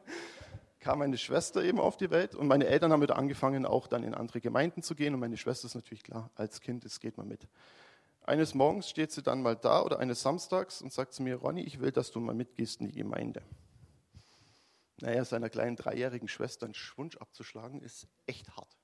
kam 0.80 1.00
meine 1.00 1.18
Schwester 1.18 1.64
eben 1.64 1.82
auf 1.82 1.98
die 1.98 2.10
Welt 2.12 2.34
und 2.34 2.48
meine 2.48 2.68
Eltern 2.68 2.94
haben 2.94 3.02
wieder 3.02 3.18
angefangen, 3.18 3.66
auch 3.66 3.88
dann 3.88 4.04
in 4.04 4.14
andere 4.14 4.40
Gemeinden 4.40 4.84
zu 4.84 4.96
gehen 4.96 5.14
und 5.14 5.20
meine 5.20 5.36
Schwester 5.36 5.66
ist 5.66 5.76
natürlich 5.76 6.04
klar, 6.04 6.30
als 6.36 6.62
Kind, 6.62 6.86
es 6.86 7.02
geht 7.02 7.18
man 7.18 7.28
mit. 7.28 7.48
Eines 8.28 8.54
Morgens 8.54 8.90
steht 8.90 9.14
sie 9.14 9.24
dann 9.24 9.42
mal 9.42 9.56
da 9.56 9.82
oder 9.82 10.00
eines 10.00 10.22
Samstags 10.22 10.82
und 10.82 10.92
sagt 10.92 11.14
zu 11.14 11.24
mir, 11.24 11.38
Ronny, 11.38 11.62
ich 11.62 11.80
will, 11.80 11.94
dass 11.94 12.12
du 12.12 12.20
mal 12.20 12.36
mitgehst 12.36 12.82
in 12.82 12.88
die 12.88 12.92
Gemeinde. 12.92 13.42
Naja, 15.00 15.24
seiner 15.24 15.50
kleinen 15.50 15.78
dreijährigen 15.78 16.28
Schwester 16.28 16.66
einen 16.66 16.74
Schwunsch 16.74 17.16
abzuschlagen, 17.16 17.82
ist 17.82 18.06
echt 18.26 18.50
hart. 18.58 18.76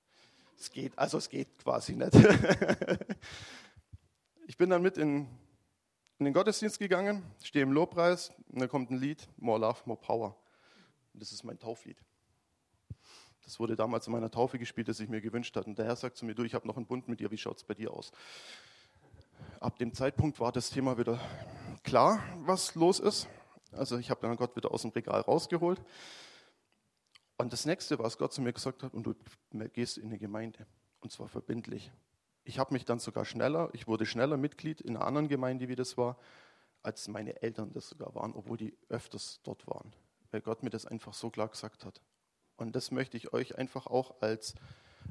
Es 0.58 0.72
geht, 0.72 0.98
also 0.98 1.18
es 1.18 1.30
geht 1.30 1.60
quasi 1.60 1.94
nicht. 1.94 2.14
ich 4.48 4.56
bin 4.56 4.70
dann 4.70 4.82
mit 4.82 4.98
in, 4.98 5.28
in 6.20 6.26
den 6.26 6.34
Gottesdienst 6.34 6.80
gegangen, 6.80 7.22
stehe 7.44 7.64
im 7.64 7.74
Lobpreis 7.74 8.32
und 8.48 8.62
dann 8.62 8.70
kommt 8.70 8.92
ein 8.92 8.98
Lied, 8.98 9.28
More 9.36 9.60
Love, 9.60 9.80
More 9.84 10.00
Power. 10.00 10.38
Und 11.14 11.22
das 11.22 11.34
ist 11.34 11.44
mein 11.44 11.60
Tauflied. 11.60 11.98
Das 13.44 13.60
wurde 13.60 13.76
damals 13.76 14.08
in 14.08 14.14
meiner 14.14 14.32
Taufe 14.32 14.58
gespielt, 14.58 14.88
das 14.88 15.02
ich 15.02 15.10
mir 15.10 15.20
gewünscht 15.20 15.54
hatte. 15.58 15.68
Und 15.68 15.78
der 15.78 15.86
Herr 15.86 15.98
sagt 15.98 16.16
zu 16.16 16.26
mir, 16.26 16.34
du, 16.34 16.44
ich 16.44 16.54
habe 16.54 16.66
noch 16.66 16.78
einen 16.78 16.86
Bund 16.86 17.10
mit 17.10 17.20
dir, 17.20 17.30
wie 17.30 17.38
schaut 17.38 17.58
es 17.58 17.66
bei 17.66 17.74
dir 17.74 17.92
aus? 17.92 18.14
Ab 19.60 19.78
dem 19.80 19.94
Zeitpunkt 19.94 20.40
war 20.40 20.52
das 20.52 20.70
Thema 20.70 20.98
wieder 20.98 21.20
klar, 21.84 22.24
was 22.40 22.76
los 22.76 23.00
ist. 23.00 23.28
Also 23.72 23.98
ich 23.98 24.10
habe 24.10 24.22
dann 24.22 24.36
Gott 24.38 24.56
wieder 24.56 24.72
aus 24.72 24.84
dem 24.84 24.92
Regal 24.92 25.22
rausgeholt. 25.22 25.82
Und 27.38 27.52
das 27.52 27.66
nächste, 27.66 28.00
was 28.00 28.18
Gott 28.18 28.34
zu 28.34 28.42
mir 28.42 28.54
gesagt 28.54 28.84
hat, 28.84 28.94
und 28.94 29.04
du 29.04 29.16
gehst 29.74 29.98
in 29.98 30.06
eine 30.06 30.20
Gemeinde. 30.20 30.66
Und 31.00 31.12
zwar 31.12 31.28
verbindlich. 31.28 31.92
Ich 32.44 32.60
habe 32.60 32.74
mich 32.74 32.86
dann 32.86 33.00
sogar 33.00 33.26
schneller, 33.26 33.70
ich 33.74 33.88
wurde 33.88 34.06
schneller 34.06 34.38
Mitglied 34.38 34.82
in 34.82 34.96
einer 34.96 35.06
anderen 35.06 35.28
Gemeinde, 35.28 35.68
wie 35.68 35.76
das 35.76 35.98
war, 35.98 36.18
als 36.82 37.08
meine 37.08 37.42
Eltern 37.42 37.72
das 37.74 37.90
sogar 37.90 38.14
waren, 38.16 38.34
obwohl 38.34 38.58
die 38.58 38.78
öfters 38.90 39.40
dort 39.44 39.66
waren. 39.68 39.94
Weil 40.32 40.42
Gott 40.42 40.64
mir 40.64 40.70
das 40.70 40.86
einfach 40.86 41.14
so 41.14 41.30
klar 41.30 41.48
gesagt 41.48 41.86
hat. 41.86 42.02
Und 42.58 42.76
das 42.76 42.92
möchte 42.92 43.18
ich 43.18 43.34
euch 43.34 43.58
einfach 43.58 43.88
auch 43.88 44.22
als 44.22 44.56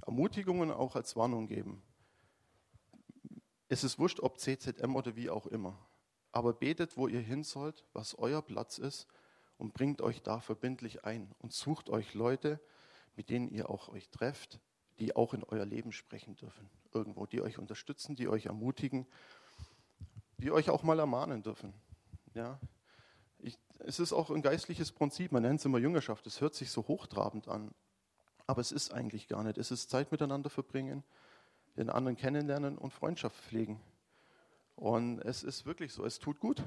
Ermutigung 0.06 0.60
und 0.60 0.70
auch 0.70 0.96
als 0.96 1.16
Warnung 1.16 1.46
geben. 1.46 1.82
Es 3.72 3.84
ist 3.84 3.98
wurscht, 3.98 4.20
ob 4.20 4.38
CZM 4.38 4.94
oder 4.94 5.16
wie 5.16 5.30
auch 5.30 5.46
immer. 5.46 5.78
Aber 6.30 6.52
betet, 6.52 6.98
wo 6.98 7.08
ihr 7.08 7.22
hin 7.22 7.42
sollt, 7.42 7.86
was 7.94 8.18
euer 8.18 8.42
Platz 8.42 8.76
ist 8.76 9.06
und 9.56 9.72
bringt 9.72 10.02
euch 10.02 10.20
da 10.20 10.40
verbindlich 10.40 11.06
ein 11.06 11.34
und 11.38 11.54
sucht 11.54 11.88
euch 11.88 12.12
Leute, 12.12 12.60
mit 13.16 13.30
denen 13.30 13.48
ihr 13.48 13.70
auch 13.70 13.88
euch 13.88 14.10
trefft, 14.10 14.60
die 14.98 15.16
auch 15.16 15.32
in 15.32 15.42
euer 15.42 15.64
Leben 15.64 15.90
sprechen 15.90 16.36
dürfen. 16.36 16.68
Irgendwo, 16.92 17.24
die 17.24 17.40
euch 17.40 17.56
unterstützen, 17.56 18.14
die 18.14 18.28
euch 18.28 18.44
ermutigen, 18.44 19.06
die 20.36 20.50
euch 20.50 20.68
auch 20.68 20.82
mal 20.82 20.98
ermahnen 20.98 21.42
dürfen. 21.42 21.72
Ja, 22.34 22.60
ich, 23.38 23.58
es 23.78 24.00
ist 24.00 24.12
auch 24.12 24.30
ein 24.30 24.42
geistliches 24.42 24.92
Prinzip, 24.92 25.32
man 25.32 25.44
nennt 25.44 25.60
es 25.60 25.64
immer 25.64 25.78
Jüngerschaft. 25.78 26.26
Es 26.26 26.42
hört 26.42 26.54
sich 26.54 26.70
so 26.70 26.88
hochtrabend 26.88 27.48
an, 27.48 27.70
aber 28.46 28.60
es 28.60 28.70
ist 28.70 28.92
eigentlich 28.92 29.28
gar 29.28 29.42
nicht. 29.42 29.56
Es 29.56 29.70
ist 29.70 29.88
Zeit 29.88 30.12
miteinander 30.12 30.50
verbringen 30.50 31.04
den 31.76 31.90
anderen 31.90 32.16
kennenlernen 32.16 32.78
und 32.78 32.92
Freundschaft 32.92 33.36
pflegen. 33.36 33.80
Und 34.76 35.20
es 35.20 35.42
ist 35.42 35.66
wirklich 35.66 35.92
so, 35.92 36.04
es 36.04 36.18
tut 36.18 36.40
gut. 36.40 36.62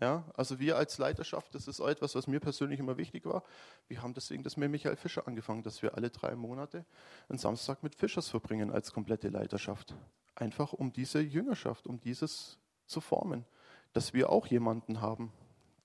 Ja, 0.00 0.24
also 0.34 0.58
wir 0.58 0.76
als 0.76 0.98
Leiterschaft, 0.98 1.54
das 1.54 1.68
ist 1.68 1.80
auch 1.80 1.88
etwas, 1.88 2.14
was 2.14 2.26
mir 2.26 2.40
persönlich 2.40 2.80
immer 2.80 2.96
wichtig 2.96 3.26
war. 3.26 3.44
Wir 3.88 4.02
haben 4.02 4.14
deswegen 4.14 4.42
das 4.42 4.56
mit 4.56 4.70
Michael 4.70 4.96
Fischer 4.96 5.28
angefangen, 5.28 5.62
dass 5.62 5.82
wir 5.82 5.94
alle 5.94 6.10
drei 6.10 6.34
Monate 6.34 6.84
einen 7.28 7.38
Samstag 7.38 7.82
mit 7.82 7.94
Fischers 7.94 8.28
verbringen 8.28 8.72
als 8.72 8.92
komplette 8.92 9.28
Leiterschaft. 9.28 9.94
Einfach 10.34 10.72
um 10.72 10.92
diese 10.92 11.20
Jüngerschaft, 11.20 11.86
um 11.86 12.00
dieses 12.00 12.58
zu 12.86 13.00
formen. 13.00 13.44
Dass 13.92 14.14
wir 14.14 14.30
auch 14.30 14.46
jemanden 14.46 15.02
haben, 15.02 15.32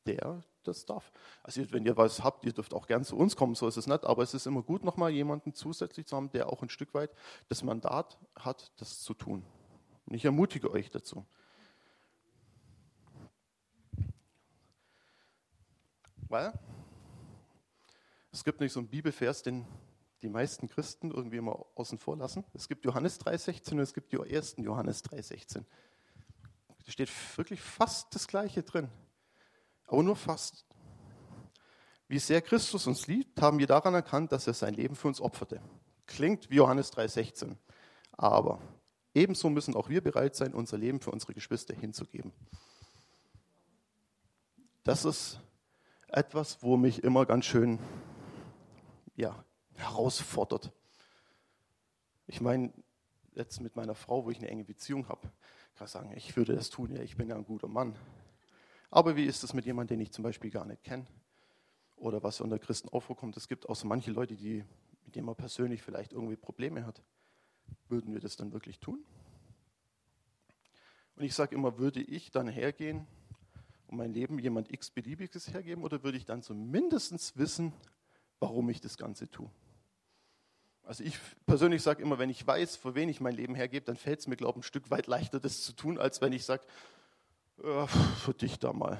der 0.05 0.41
das 0.67 0.85
darf. 0.85 1.11
Also 1.43 1.61
wenn 1.71 1.85
ihr 1.85 1.97
was 1.97 2.23
habt, 2.23 2.45
ihr 2.45 2.53
dürft 2.53 2.73
auch 2.73 2.87
gern 2.87 3.03
zu 3.03 3.15
uns 3.15 3.35
kommen, 3.35 3.55
so 3.55 3.67
ist 3.67 3.77
es 3.77 3.87
nicht, 3.87 4.05
aber 4.05 4.23
es 4.23 4.33
ist 4.33 4.45
immer 4.45 4.61
gut, 4.61 4.83
nochmal 4.83 5.11
jemanden 5.11 5.53
zusätzlich 5.53 6.05
zu 6.05 6.15
haben, 6.15 6.29
der 6.31 6.49
auch 6.49 6.61
ein 6.61 6.69
Stück 6.69 6.93
weit 6.93 7.11
das 7.49 7.63
Mandat 7.63 8.17
hat, 8.35 8.71
das 8.77 9.01
zu 9.01 9.13
tun. 9.13 9.43
Und 10.05 10.15
ich 10.15 10.25
ermutige 10.25 10.71
euch 10.71 10.89
dazu. 10.91 11.25
Weil 16.29 16.53
es 18.31 18.43
gibt 18.43 18.59
nicht 18.59 18.73
so 18.73 18.79
einen 18.79 18.89
Bibelvers, 18.89 19.43
den 19.43 19.65
die 20.21 20.29
meisten 20.29 20.67
Christen 20.67 21.11
irgendwie 21.11 21.37
immer 21.37 21.65
außen 21.75 21.97
vor 21.97 22.17
lassen. 22.17 22.43
Es 22.53 22.67
gibt 22.67 22.83
Johannes 22.85 23.19
3,16 23.21 23.73
und 23.73 23.79
es 23.79 23.93
gibt 23.93 24.11
die 24.11 24.17
ersten 24.17 24.63
Johannes 24.63 25.03
3,16. 25.05 25.63
Da 26.85 26.91
steht 26.91 27.09
wirklich 27.37 27.61
fast 27.61 28.13
das 28.15 28.27
Gleiche 28.27 28.63
drin 28.63 28.89
aber 29.87 30.03
nur 30.03 30.15
fast. 30.15 30.65
Wie 32.07 32.19
sehr 32.19 32.41
Christus 32.41 32.87
uns 32.87 33.07
liebt, 33.07 33.41
haben 33.41 33.59
wir 33.59 33.67
daran 33.67 33.93
erkannt, 33.93 34.31
dass 34.31 34.47
er 34.47 34.53
sein 34.53 34.73
Leben 34.73 34.95
für 34.95 35.07
uns 35.07 35.19
opferte. 35.19 35.61
Klingt 36.05 36.49
wie 36.49 36.55
Johannes 36.55 36.93
3,16. 36.93 37.55
Aber 38.13 38.61
ebenso 39.13 39.49
müssen 39.49 39.75
auch 39.75 39.89
wir 39.89 40.01
bereit 40.01 40.35
sein, 40.35 40.53
unser 40.53 40.77
Leben 40.77 41.01
für 41.01 41.11
unsere 41.11 41.33
Geschwister 41.33 41.75
hinzugeben. 41.75 42.31
Das 44.83 45.03
ist 45.03 45.41
etwas, 46.07 46.63
wo 46.63 46.77
mich 46.77 47.03
immer 47.03 47.25
ganz 47.25 47.45
schön 47.45 47.79
ja, 49.17 49.43
herausfordert. 49.75 50.71
Ich 52.25 52.39
meine, 52.39 52.71
jetzt 53.33 53.59
mit 53.61 53.75
meiner 53.75 53.95
Frau, 53.95 54.25
wo 54.25 54.31
ich 54.31 54.37
eine 54.37 54.47
enge 54.47 54.63
Beziehung 54.63 55.09
habe, 55.09 55.29
kann 55.75 55.85
ich 55.85 55.91
sagen, 55.91 56.13
ich 56.15 56.35
würde 56.37 56.55
das 56.55 56.69
tun, 56.69 56.91
ja, 56.93 57.01
ich 57.01 57.17
bin 57.17 57.29
ja 57.29 57.35
ein 57.35 57.45
guter 57.45 57.67
Mann. 57.67 57.95
Aber 58.89 59.15
wie 59.15 59.25
ist 59.25 59.43
es 59.43 59.53
mit 59.53 59.65
jemandem, 59.65 59.97
den 59.97 60.03
ich 60.03 60.11
zum 60.11 60.23
Beispiel 60.23 60.49
gar 60.49 60.65
nicht 60.65 60.83
kenne? 60.83 61.05
Oder 61.95 62.23
was 62.23 62.41
unter 62.41 62.59
Christen 62.59 62.89
auch 62.89 63.01
vorkommt, 63.01 63.35
es 63.37 63.47
gibt 63.47 63.67
auch 63.67 63.75
so 63.75 63.87
manche 63.87 64.11
Leute, 64.11 64.35
die, 64.35 64.63
mit 65.05 65.15
denen 65.15 65.25
man 65.25 65.35
persönlich 65.35 65.81
vielleicht 65.81 66.13
irgendwie 66.13 66.35
Probleme 66.35 66.85
hat. 66.85 67.01
Würden 67.89 68.13
wir 68.13 68.21
das 68.21 68.35
dann 68.35 68.53
wirklich 68.53 68.79
tun? 68.79 69.03
Und 71.15 71.23
ich 71.23 71.33
sage 71.33 71.55
immer, 71.55 71.79
würde 71.79 72.01
ich 72.01 72.29
dann 72.29 72.47
hergehen 72.47 73.07
und 73.87 73.97
mein 73.97 74.13
Leben 74.13 74.37
jemand 74.37 74.71
x-beliebiges 74.71 75.51
hergeben 75.51 75.83
oder 75.83 76.03
würde 76.03 76.17
ich 76.17 76.25
dann 76.25 76.43
zumindest 76.43 77.37
wissen, 77.37 77.73
warum 78.39 78.69
ich 78.69 78.81
das 78.81 78.97
Ganze 78.97 79.29
tue? 79.29 79.49
Also 80.83 81.03
ich 81.03 81.19
persönlich 81.45 81.81
sage 81.81 82.01
immer, 82.03 82.19
wenn 82.19 82.29
ich 82.29 82.45
weiß, 82.45 82.77
für 82.77 82.95
wen 82.95 83.09
ich 83.09 83.19
mein 83.19 83.35
Leben 83.35 83.55
hergebe, 83.55 83.85
dann 83.85 83.97
fällt 83.97 84.19
es 84.19 84.27
mir, 84.27 84.37
glaube 84.37 84.59
ich, 84.59 84.63
ein 84.63 84.67
Stück 84.67 84.89
weit 84.89 85.07
leichter, 85.07 85.39
das 85.39 85.63
zu 85.63 85.73
tun, 85.73 85.97
als 85.97 86.21
wenn 86.21 86.31
ich 86.31 86.45
sage, 86.45 86.63
für 87.57 88.33
dich 88.33 88.59
da 88.59 88.73
mal. 88.73 88.97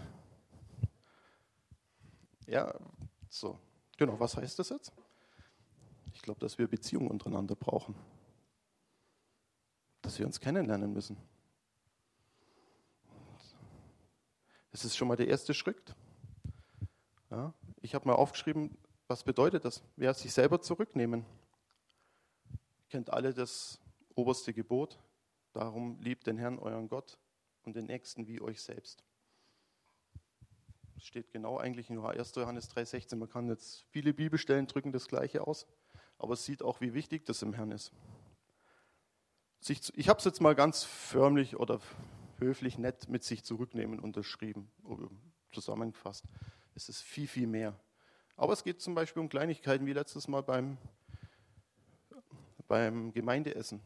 Ja, 2.47 2.73
so. 3.29 3.59
Genau, 3.97 4.19
was 4.19 4.37
heißt 4.37 4.57
das 4.59 4.69
jetzt? 4.69 4.91
Ich 6.13 6.21
glaube, 6.21 6.39
dass 6.39 6.57
wir 6.57 6.67
Beziehungen 6.67 7.09
untereinander 7.09 7.55
brauchen. 7.55 7.95
Dass 10.01 10.17
wir 10.17 10.25
uns 10.25 10.39
kennenlernen 10.39 10.93
müssen. 10.93 11.17
Das 14.71 14.85
ist 14.85 14.95
schon 14.95 15.07
mal 15.07 15.17
der 15.17 15.27
erste 15.27 15.53
Schritt. 15.53 15.95
Ja, 17.29 17.53
ich 17.81 17.95
habe 17.95 18.07
mal 18.07 18.15
aufgeschrieben, 18.15 18.77
was 19.07 19.23
bedeutet 19.23 19.65
das? 19.65 19.83
Wer 19.95 20.13
sich 20.13 20.33
selber 20.33 20.61
zurücknehmen. 20.61 21.25
Kennt 22.89 23.11
alle 23.11 23.33
das 23.33 23.79
oberste 24.15 24.53
Gebot. 24.53 24.99
Darum 25.53 25.99
liebt 26.01 26.27
den 26.27 26.37
Herrn, 26.37 26.59
euren 26.59 26.87
Gott, 26.87 27.17
und 27.67 27.75
den 27.75 27.85
Nächsten 27.85 28.27
wie 28.27 28.39
euch 28.41 28.61
selbst. 28.61 29.03
Das 30.95 31.03
steht 31.03 31.31
genau 31.31 31.57
eigentlich 31.57 31.89
in 31.89 31.99
1. 31.99 32.33
Johannes 32.35 32.71
3,16. 32.71 33.17
Man 33.17 33.29
kann 33.29 33.49
jetzt 33.49 33.83
viele 33.89 34.13
Bibelstellen 34.13 34.67
drücken 34.67 34.93
das 34.93 35.07
Gleiche 35.07 35.45
aus, 35.45 35.67
aber 36.17 36.33
es 36.33 36.45
sieht 36.45 36.63
auch, 36.63 36.79
wie 36.79 36.93
wichtig 36.93 37.25
das 37.25 37.41
im 37.41 37.53
Herrn 37.53 37.71
ist. 37.71 37.91
Ich 39.67 40.07
habe 40.07 40.17
es 40.17 40.23
jetzt 40.23 40.39
mal 40.39 40.55
ganz 40.55 40.85
förmlich 40.85 41.57
oder 41.57 41.81
höflich 42.39 42.77
nett 42.77 43.09
mit 43.09 43.25
sich 43.25 43.43
zurücknehmen 43.43 43.99
unterschrieben, 43.99 44.71
zusammengefasst. 45.51 46.23
Es 46.73 46.87
ist 46.87 47.01
viel, 47.01 47.27
viel 47.27 47.47
mehr. 47.47 47.77
Aber 48.37 48.53
es 48.53 48.63
geht 48.63 48.81
zum 48.81 48.95
Beispiel 48.95 49.21
um 49.21 49.27
Kleinigkeiten 49.27 49.85
wie 49.85 49.93
letztes 49.93 50.29
Mal 50.29 50.41
beim, 50.41 50.77
beim 52.69 53.11
Gemeindeessen. 53.11 53.81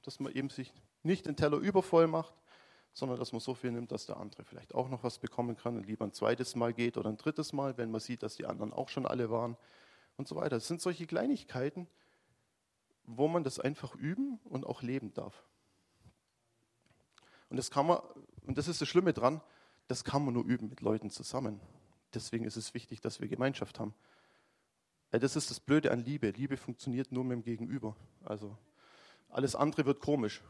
Dass 0.00 0.18
man 0.18 0.32
eben 0.32 0.48
sich 0.48 0.72
nicht 1.02 1.26
den 1.26 1.36
Teller 1.36 1.58
übervoll 1.58 2.06
macht, 2.06 2.34
sondern 2.92 3.18
dass 3.18 3.32
man 3.32 3.40
so 3.40 3.54
viel 3.54 3.72
nimmt, 3.72 3.92
dass 3.92 4.06
der 4.06 4.18
andere 4.18 4.44
vielleicht 4.44 4.74
auch 4.74 4.88
noch 4.88 5.02
was 5.02 5.18
bekommen 5.18 5.56
kann 5.56 5.76
und 5.76 5.86
lieber 5.86 6.04
ein 6.04 6.12
zweites 6.12 6.54
Mal 6.56 6.74
geht 6.74 6.96
oder 6.96 7.08
ein 7.08 7.16
drittes 7.16 7.52
Mal, 7.52 7.78
wenn 7.78 7.90
man 7.90 8.00
sieht, 8.00 8.22
dass 8.22 8.36
die 8.36 8.46
anderen 8.46 8.72
auch 8.72 8.88
schon 8.88 9.06
alle 9.06 9.30
waren 9.30 9.56
und 10.16 10.28
so 10.28 10.36
weiter. 10.36 10.56
Das 10.56 10.68
sind 10.68 10.80
solche 10.80 11.06
Kleinigkeiten, 11.06 11.88
wo 13.04 13.28
man 13.28 13.44
das 13.44 13.58
einfach 13.58 13.94
üben 13.94 14.38
und 14.44 14.66
auch 14.66 14.82
leben 14.82 15.12
darf. 15.14 15.42
Und 17.48 17.56
das 17.56 17.70
kann 17.70 17.86
man, 17.86 17.98
und 18.46 18.58
das 18.58 18.68
ist 18.68 18.80
das 18.80 18.88
Schlimme 18.88 19.12
dran, 19.12 19.40
das 19.88 20.04
kann 20.04 20.24
man 20.24 20.34
nur 20.34 20.44
üben 20.44 20.68
mit 20.68 20.80
Leuten 20.80 21.10
zusammen. 21.10 21.60
Deswegen 22.14 22.44
ist 22.44 22.56
es 22.56 22.74
wichtig, 22.74 23.00
dass 23.00 23.20
wir 23.20 23.28
Gemeinschaft 23.28 23.80
haben. 23.80 23.94
Das 25.10 25.36
ist 25.36 25.50
das 25.50 25.60
Blöde 25.60 25.90
an 25.90 26.00
Liebe. 26.00 26.30
Liebe 26.30 26.56
funktioniert 26.56 27.12
nur 27.12 27.24
mit 27.24 27.32
dem 27.36 27.42
Gegenüber. 27.42 27.96
Also 28.24 28.56
alles 29.28 29.54
andere 29.54 29.84
wird 29.84 30.00
komisch. 30.00 30.42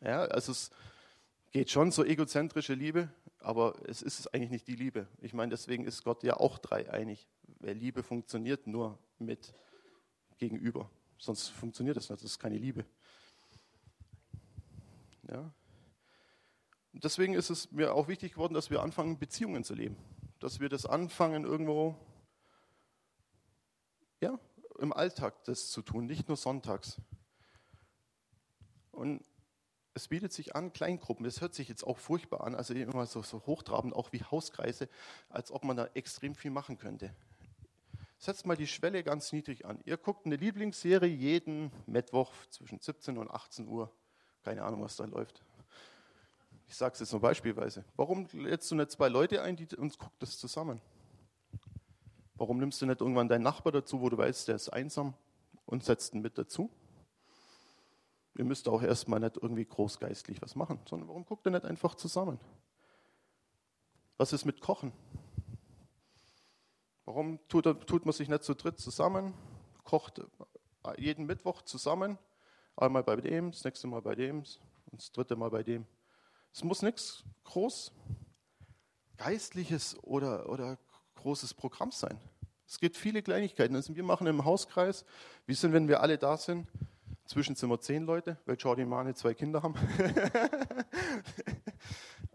Ja, 0.00 0.22
also 0.22 0.52
es 0.52 0.70
geht 1.56 1.70
schon 1.70 1.90
so 1.90 2.04
egozentrische 2.04 2.74
Liebe, 2.74 3.08
aber 3.38 3.76
es 3.88 4.02
ist 4.02 4.34
eigentlich 4.34 4.50
nicht 4.50 4.68
die 4.68 4.76
Liebe. 4.76 5.08
Ich 5.22 5.32
meine, 5.32 5.48
deswegen 5.48 5.86
ist 5.86 6.04
Gott 6.04 6.22
ja 6.22 6.36
auch 6.36 6.58
dreieinig. 6.58 7.26
Weil 7.60 7.78
Liebe 7.78 8.02
funktioniert 8.02 8.66
nur 8.66 8.98
mit 9.18 9.54
Gegenüber. 10.36 10.90
Sonst 11.16 11.48
funktioniert 11.48 11.96
das 11.96 12.10
nicht. 12.10 12.22
Das 12.22 12.30
ist 12.32 12.38
keine 12.38 12.58
Liebe. 12.58 12.84
Ja. 15.32 15.50
deswegen 16.92 17.32
ist 17.32 17.48
es 17.48 17.72
mir 17.72 17.94
auch 17.94 18.06
wichtig 18.06 18.34
geworden, 18.34 18.52
dass 18.52 18.68
wir 18.68 18.82
anfangen, 18.82 19.18
Beziehungen 19.18 19.64
zu 19.64 19.72
leben. 19.72 19.96
Dass 20.40 20.60
wir 20.60 20.68
das 20.68 20.84
anfangen, 20.84 21.44
irgendwo 21.44 21.96
ja, 24.20 24.38
im 24.78 24.92
Alltag 24.92 25.42
das 25.44 25.70
zu 25.70 25.80
tun, 25.80 26.04
nicht 26.04 26.28
nur 26.28 26.36
sonntags. 26.36 27.00
Und 28.92 29.24
es 29.96 30.08
bietet 30.08 30.30
sich 30.30 30.54
an, 30.54 30.74
Kleingruppen. 30.74 31.24
Das 31.24 31.40
hört 31.40 31.54
sich 31.54 31.70
jetzt 31.70 31.82
auch 31.82 31.96
furchtbar 31.96 32.42
an, 32.42 32.54
also 32.54 32.74
immer 32.74 33.06
so, 33.06 33.22
so 33.22 33.42
hochtrabend, 33.46 33.94
auch 33.96 34.12
wie 34.12 34.22
Hauskreise, 34.22 34.90
als 35.30 35.50
ob 35.50 35.64
man 35.64 35.74
da 35.74 35.88
extrem 35.94 36.34
viel 36.34 36.50
machen 36.50 36.76
könnte. 36.76 37.14
Setzt 38.18 38.44
mal 38.44 38.58
die 38.58 38.66
Schwelle 38.66 39.02
ganz 39.02 39.32
niedrig 39.32 39.64
an. 39.64 39.80
Ihr 39.86 39.96
guckt 39.96 40.26
eine 40.26 40.36
Lieblingsserie 40.36 41.08
jeden 41.08 41.72
Mittwoch 41.86 42.30
zwischen 42.50 42.78
17 42.78 43.16
und 43.16 43.30
18 43.30 43.68
Uhr. 43.68 43.90
Keine 44.44 44.64
Ahnung, 44.64 44.82
was 44.82 44.96
da 44.96 45.06
läuft. 45.06 45.42
Ich 46.68 46.76
sage 46.76 46.92
es 46.92 47.00
jetzt 47.00 47.12
nur 47.12 47.22
beispielsweise. 47.22 47.82
Warum 47.96 48.28
lädst 48.34 48.70
du 48.70 48.74
nicht 48.74 48.90
zwei 48.90 49.08
Leute 49.08 49.40
ein, 49.40 49.56
die 49.56 49.66
uns 49.76 49.96
guckt 49.96 50.20
das 50.22 50.38
zusammen? 50.38 50.82
Warum 52.34 52.58
nimmst 52.58 52.82
du 52.82 52.86
nicht 52.86 53.00
irgendwann 53.00 53.28
deinen 53.28 53.44
Nachbar 53.44 53.72
dazu, 53.72 54.02
wo 54.02 54.10
du 54.10 54.18
weißt, 54.18 54.48
der 54.48 54.56
ist 54.56 54.68
einsam 54.68 55.14
und 55.64 55.84
setzt 55.84 56.12
ihn 56.12 56.20
mit 56.20 56.36
dazu? 56.36 56.70
Ihr 58.38 58.44
müsst 58.44 58.68
auch 58.68 58.82
erstmal 58.82 59.20
nicht 59.20 59.36
irgendwie 59.36 59.64
großgeistlich 59.64 60.42
was 60.42 60.56
machen, 60.56 60.78
sondern 60.86 61.08
warum 61.08 61.24
guckt 61.24 61.46
ihr 61.46 61.52
nicht 61.52 61.64
einfach 61.64 61.94
zusammen? 61.94 62.38
Was 64.18 64.32
ist 64.32 64.44
mit 64.44 64.60
Kochen? 64.60 64.92
Warum 67.06 67.38
tut, 67.48 67.64
tut 67.86 68.04
man 68.04 68.12
sich 68.12 68.28
nicht 68.28 68.44
zu 68.44 68.54
dritt 68.54 68.78
zusammen, 68.78 69.32
kocht 69.84 70.20
jeden 70.98 71.26
Mittwoch 71.26 71.62
zusammen, 71.62 72.18
einmal 72.76 73.02
bei 73.02 73.16
dem, 73.16 73.52
das 73.52 73.64
nächste 73.64 73.86
Mal 73.86 74.02
bei 74.02 74.14
dem 74.14 74.38
und 74.38 75.00
das 75.00 75.12
dritte 75.12 75.36
Mal 75.36 75.50
bei 75.50 75.62
dem? 75.62 75.86
Es 76.52 76.62
muss 76.62 76.82
nichts 76.82 77.24
groß 77.44 77.92
Geistliches 79.16 79.96
oder, 80.02 80.48
oder 80.50 80.78
großes 81.14 81.54
Programm 81.54 81.90
sein. 81.90 82.20
Es 82.66 82.80
gibt 82.80 82.96
viele 82.96 83.22
Kleinigkeiten. 83.22 83.76
Also 83.76 83.94
wir 83.94 84.02
machen 84.02 84.26
im 84.26 84.44
Hauskreis, 84.44 85.04
wie 85.46 85.54
sind, 85.54 85.72
wenn 85.72 85.88
wir 85.88 86.00
alle 86.00 86.18
da 86.18 86.36
sind? 86.36 86.68
Zwischen 87.26 87.56
sind 87.56 87.68
wir 87.70 87.80
zehn 87.80 88.04
Leute, 88.04 88.38
weil 88.46 88.56
Jordi 88.56 88.82
und 88.82 88.88
Mane 88.88 89.14
zwei 89.14 89.34
Kinder 89.34 89.62
haben. 89.62 89.74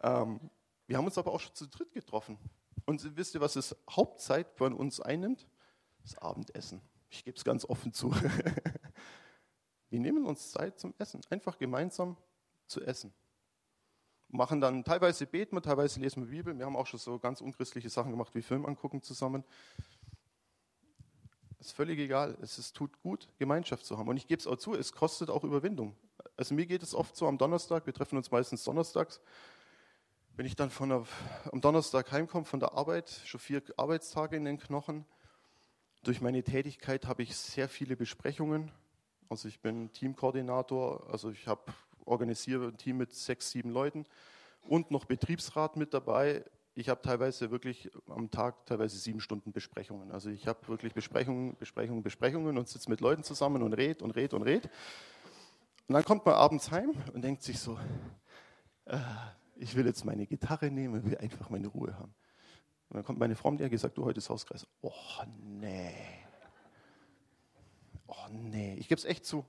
ähm, 0.03 0.39
wir 0.87 0.97
haben 0.97 1.05
uns 1.05 1.17
aber 1.17 1.31
auch 1.31 1.39
schon 1.39 1.55
zu 1.55 1.67
dritt 1.67 1.93
getroffen. 1.93 2.37
Und 2.85 3.15
wisst 3.15 3.35
ihr, 3.35 3.41
was 3.41 3.53
das 3.53 3.75
Hauptzeit 3.89 4.51
von 4.55 4.73
uns 4.73 4.99
einnimmt? 4.99 5.47
Das 6.03 6.17
Abendessen. 6.17 6.81
Ich 7.09 7.23
gebe 7.23 7.37
es 7.37 7.43
ganz 7.43 7.65
offen 7.65 7.93
zu. 7.93 8.11
wir 9.89 9.99
nehmen 9.99 10.25
uns 10.25 10.51
Zeit 10.51 10.79
zum 10.79 10.93
Essen, 10.97 11.21
einfach 11.29 11.57
gemeinsam 11.57 12.17
zu 12.67 12.81
essen 12.81 13.13
machen 14.31 14.61
dann, 14.61 14.83
teilweise 14.83 15.25
beten 15.25 15.55
wir, 15.55 15.61
teilweise 15.61 15.99
lesen 15.99 16.23
wir 16.23 16.31
Bibel. 16.31 16.57
Wir 16.57 16.65
haben 16.65 16.75
auch 16.75 16.87
schon 16.87 16.99
so 16.99 17.19
ganz 17.19 17.41
unchristliche 17.41 17.89
Sachen 17.89 18.11
gemacht, 18.11 18.33
wie 18.33 18.41
Film 18.41 18.65
angucken 18.65 19.01
zusammen. 19.01 19.43
Ist 21.61 21.73
völlig 21.73 21.99
egal. 21.99 22.35
Es 22.41 22.57
ist, 22.57 22.75
tut 22.75 22.99
gut, 23.03 23.27
Gemeinschaft 23.37 23.85
zu 23.85 23.99
haben. 23.99 24.09
Und 24.09 24.17
ich 24.17 24.27
gebe 24.27 24.39
es 24.39 24.47
auch 24.47 24.55
zu, 24.55 24.73
es 24.73 24.93
kostet 24.93 25.29
auch 25.29 25.43
Überwindung. 25.43 25.95
Also 26.35 26.55
mir 26.55 26.65
geht 26.65 26.81
es 26.81 26.95
oft 26.95 27.15
so 27.15 27.27
am 27.27 27.37
Donnerstag, 27.37 27.85
wir 27.85 27.93
treffen 27.93 28.17
uns 28.17 28.31
meistens 28.31 28.63
donnerstags. 28.63 29.21
Wenn 30.35 30.47
ich 30.47 30.55
dann 30.55 30.71
von 30.71 30.89
der, 30.89 31.05
am 31.51 31.61
Donnerstag 31.61 32.11
heimkomme 32.11 32.45
von 32.45 32.59
der 32.59 32.73
Arbeit, 32.73 33.11
schon 33.25 33.39
vier 33.39 33.61
Arbeitstage 33.77 34.37
in 34.37 34.45
den 34.45 34.57
Knochen, 34.57 35.05
durch 36.03 36.19
meine 36.19 36.41
Tätigkeit 36.41 37.05
habe 37.05 37.21
ich 37.21 37.37
sehr 37.37 37.69
viele 37.69 37.95
Besprechungen. 37.95 38.71
Also 39.29 39.47
ich 39.47 39.59
bin 39.59 39.93
Teamkoordinator, 39.93 41.07
also 41.11 41.29
ich 41.29 41.45
habe 41.45 41.71
organisiere 42.05 42.69
ein 42.69 42.77
Team 42.77 42.97
mit 42.97 43.13
sechs, 43.13 43.51
sieben 43.51 43.69
Leuten 43.69 44.07
und 44.63 44.89
noch 44.89 45.05
Betriebsrat 45.05 45.77
mit 45.77 45.93
dabei. 45.93 46.43
Ich 46.73 46.87
habe 46.89 47.01
teilweise 47.01 47.51
wirklich 47.51 47.91
am 48.07 48.31
Tag 48.31 48.65
teilweise 48.65 48.97
sieben 48.97 49.19
Stunden 49.19 49.51
Besprechungen. 49.51 50.11
Also 50.11 50.29
ich 50.29 50.47
habe 50.47 50.67
wirklich 50.67 50.93
Besprechungen, 50.93 51.57
Besprechungen, 51.57 52.01
Besprechungen 52.01 52.57
und 52.57 52.67
sitze 52.67 52.89
mit 52.89 53.01
Leuten 53.01 53.23
zusammen 53.23 53.61
und 53.61 53.73
red 53.73 54.01
und 54.01 54.11
red 54.11 54.33
und 54.33 54.43
red. 54.43 54.69
Und 55.87 55.95
dann 55.95 56.05
kommt 56.05 56.25
man 56.25 56.35
abends 56.35 56.71
heim 56.71 56.91
und 57.13 57.21
denkt 57.21 57.43
sich 57.43 57.59
so, 57.59 57.77
äh, 58.85 58.97
ich 59.57 59.75
will 59.75 59.85
jetzt 59.85 60.05
meine 60.05 60.25
Gitarre 60.25 60.71
nehmen 60.71 61.03
will 61.03 61.17
einfach 61.17 61.49
meine 61.49 61.67
Ruhe 61.67 61.93
haben. 61.93 62.13
Und 62.89 62.95
dann 62.95 63.03
kommt 63.03 63.19
meine 63.19 63.35
Frau 63.35 63.51
die 63.51 63.63
hat 63.63 63.71
gesagt, 63.71 63.97
du 63.97 64.05
heute 64.05 64.19
ist 64.19 64.29
Hauskreis. 64.29 64.65
Oh 64.81 64.93
nee. 65.37 65.93
Oh 68.07 68.27
nee. 68.29 68.75
Ich 68.75 68.87
gebe 68.87 68.99
es 68.99 69.05
echt 69.05 69.25
zu. 69.25 69.45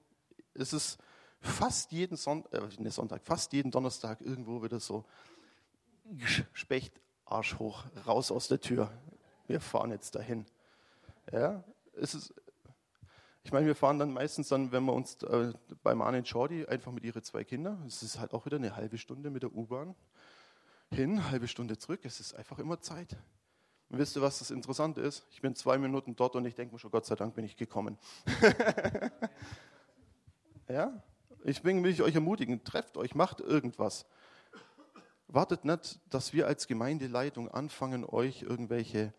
Es 0.55 0.73
ist, 0.73 0.99
fast 1.43 1.91
jeden 1.93 2.17
Sonntag, 2.17 2.63
äh, 2.81 2.91
Sonntag, 2.91 3.23
fast 3.25 3.53
jeden 3.53 3.71
Donnerstag 3.71 4.21
irgendwo 4.21 4.63
wieder 4.63 4.81
so 4.81 5.05
Specht, 6.53 7.01
Arsch 7.33 7.59
hoch, 7.59 7.85
raus 8.07 8.31
aus 8.31 8.49
der 8.49 8.61
Tür. 8.61 8.91
Wir 9.47 9.61
fahren 9.61 9.91
jetzt 9.91 10.15
dahin. 10.15 10.47
Ja, 11.33 11.65
es 11.95 12.15
ist, 12.15 12.35
ich 13.45 13.53
meine, 13.53 13.67
wir 13.67 13.75
fahren 13.75 13.99
dann 13.99 14.13
meistens 14.13 14.49
dann, 14.49 14.71
wenn 14.71 14.85
wir 14.85 14.93
uns 14.93 15.23
äh, 15.23 15.53
bei 15.83 15.95
Mane 15.95 16.19
und 16.19 16.29
Jordi 16.29 16.67
einfach 16.67 16.93
mit 16.93 17.05
ihren 17.05 17.23
zwei 17.23 17.45
Kindern, 17.45 17.85
es 17.87 18.03
ist 18.03 18.21
halt 18.21 18.33
auch 18.35 18.47
wieder 18.47 18.57
eine 18.57 18.77
halbe 18.77 18.99
Stunde 18.99 19.31
mit 19.31 19.43
der 19.43 19.55
U-Bahn 19.55 19.95
hin, 20.91 21.31
halbe 21.31 21.49
Stunde 21.49 21.79
zurück. 21.79 22.01
Es 22.05 22.21
ist 22.21 22.35
einfach 22.35 22.59
immer 22.59 22.81
Zeit. 22.81 23.17
Und 23.89 23.99
wisst 23.99 24.17
ihr, 24.17 24.23
was 24.23 24.39
das 24.39 24.51
Interessante 24.51 25.01
ist? 25.01 25.27
Ich 25.31 25.41
bin 25.41 25.55
zwei 25.55 25.79
Minuten 25.79 26.17
dort 26.17 26.37
und 26.37 26.45
ich 26.45 26.55
denke 26.55 26.75
mir 26.75 26.79
schon, 26.79 26.91
Gott 26.91 27.07
sei 27.07 27.15
Dank 27.15 27.35
bin 27.35 27.45
ich 27.45 27.57
gekommen. 27.57 27.99
ja? 30.69 31.03
Ich 31.45 31.65
will 31.65 31.85
ich 31.87 32.03
euch 32.03 32.15
ermutigen, 32.15 32.63
trefft 32.63 32.97
euch, 32.97 33.15
macht 33.15 33.41
irgendwas. 33.41 34.07
Wartet 35.35 35.65
nicht, 35.65 35.99
dass 36.11 36.35
wir 36.35 36.47
als 36.47 36.67
Gemeindeleitung 36.67 37.49
anfangen, 37.49 38.05
euch 38.05 38.43
irgendwelche 38.43 39.15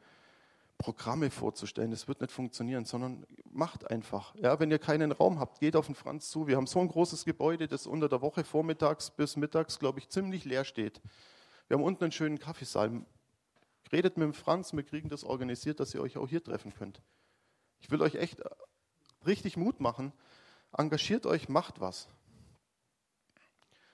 Programme 0.78 1.32
vorzustellen. 1.32 1.90
Das 1.90 2.08
wird 2.08 2.22
nicht 2.22 2.32
funktionieren, 2.32 2.86
sondern 2.86 3.26
macht 3.50 3.90
einfach. 3.90 4.36
Ja, 4.36 4.60
wenn 4.60 4.70
ihr 4.70 4.78
keinen 4.78 5.12
Raum 5.12 5.40
habt, 5.40 5.60
geht 5.60 5.76
auf 5.76 5.88
den 5.88 5.96
Franz 5.96 6.30
zu. 6.30 6.46
Wir 6.46 6.58
haben 6.58 6.68
so 6.68 6.80
ein 6.80 6.88
großes 6.88 7.26
Gebäude, 7.26 7.68
das 7.68 7.88
unter 7.88 8.10
der 8.10 8.22
Woche 8.22 8.44
vormittags 8.44 9.10
bis 9.10 9.38
mittags, 9.38 9.80
glaube 9.80 9.98
ich, 9.98 10.10
ziemlich 10.10 10.46
leer 10.46 10.66
steht. 10.66 11.02
Wir 11.68 11.78
haben 11.78 11.84
unten 11.84 12.04
einen 12.04 12.12
schönen 12.12 12.38
Kaffeesaal. 12.38 13.08
Redet 13.92 14.16
mit 14.16 14.26
dem 14.26 14.34
Franz, 14.36 14.72
wir 14.72 14.84
kriegen 14.84 15.10
das 15.10 15.24
organisiert, 15.24 15.80
dass 15.80 15.96
ihr 15.96 16.02
euch 16.02 16.18
auch 16.18 16.30
hier 16.30 16.44
treffen 16.44 16.76
könnt. 16.76 17.02
Ich 17.80 17.90
will 17.90 18.04
euch 18.04 18.16
echt 18.16 18.40
richtig 19.26 19.58
Mut 19.58 19.80
machen, 19.80 20.14
engagiert 20.78 21.26
euch, 21.26 21.50
macht 21.50 21.82
was. 21.82 22.08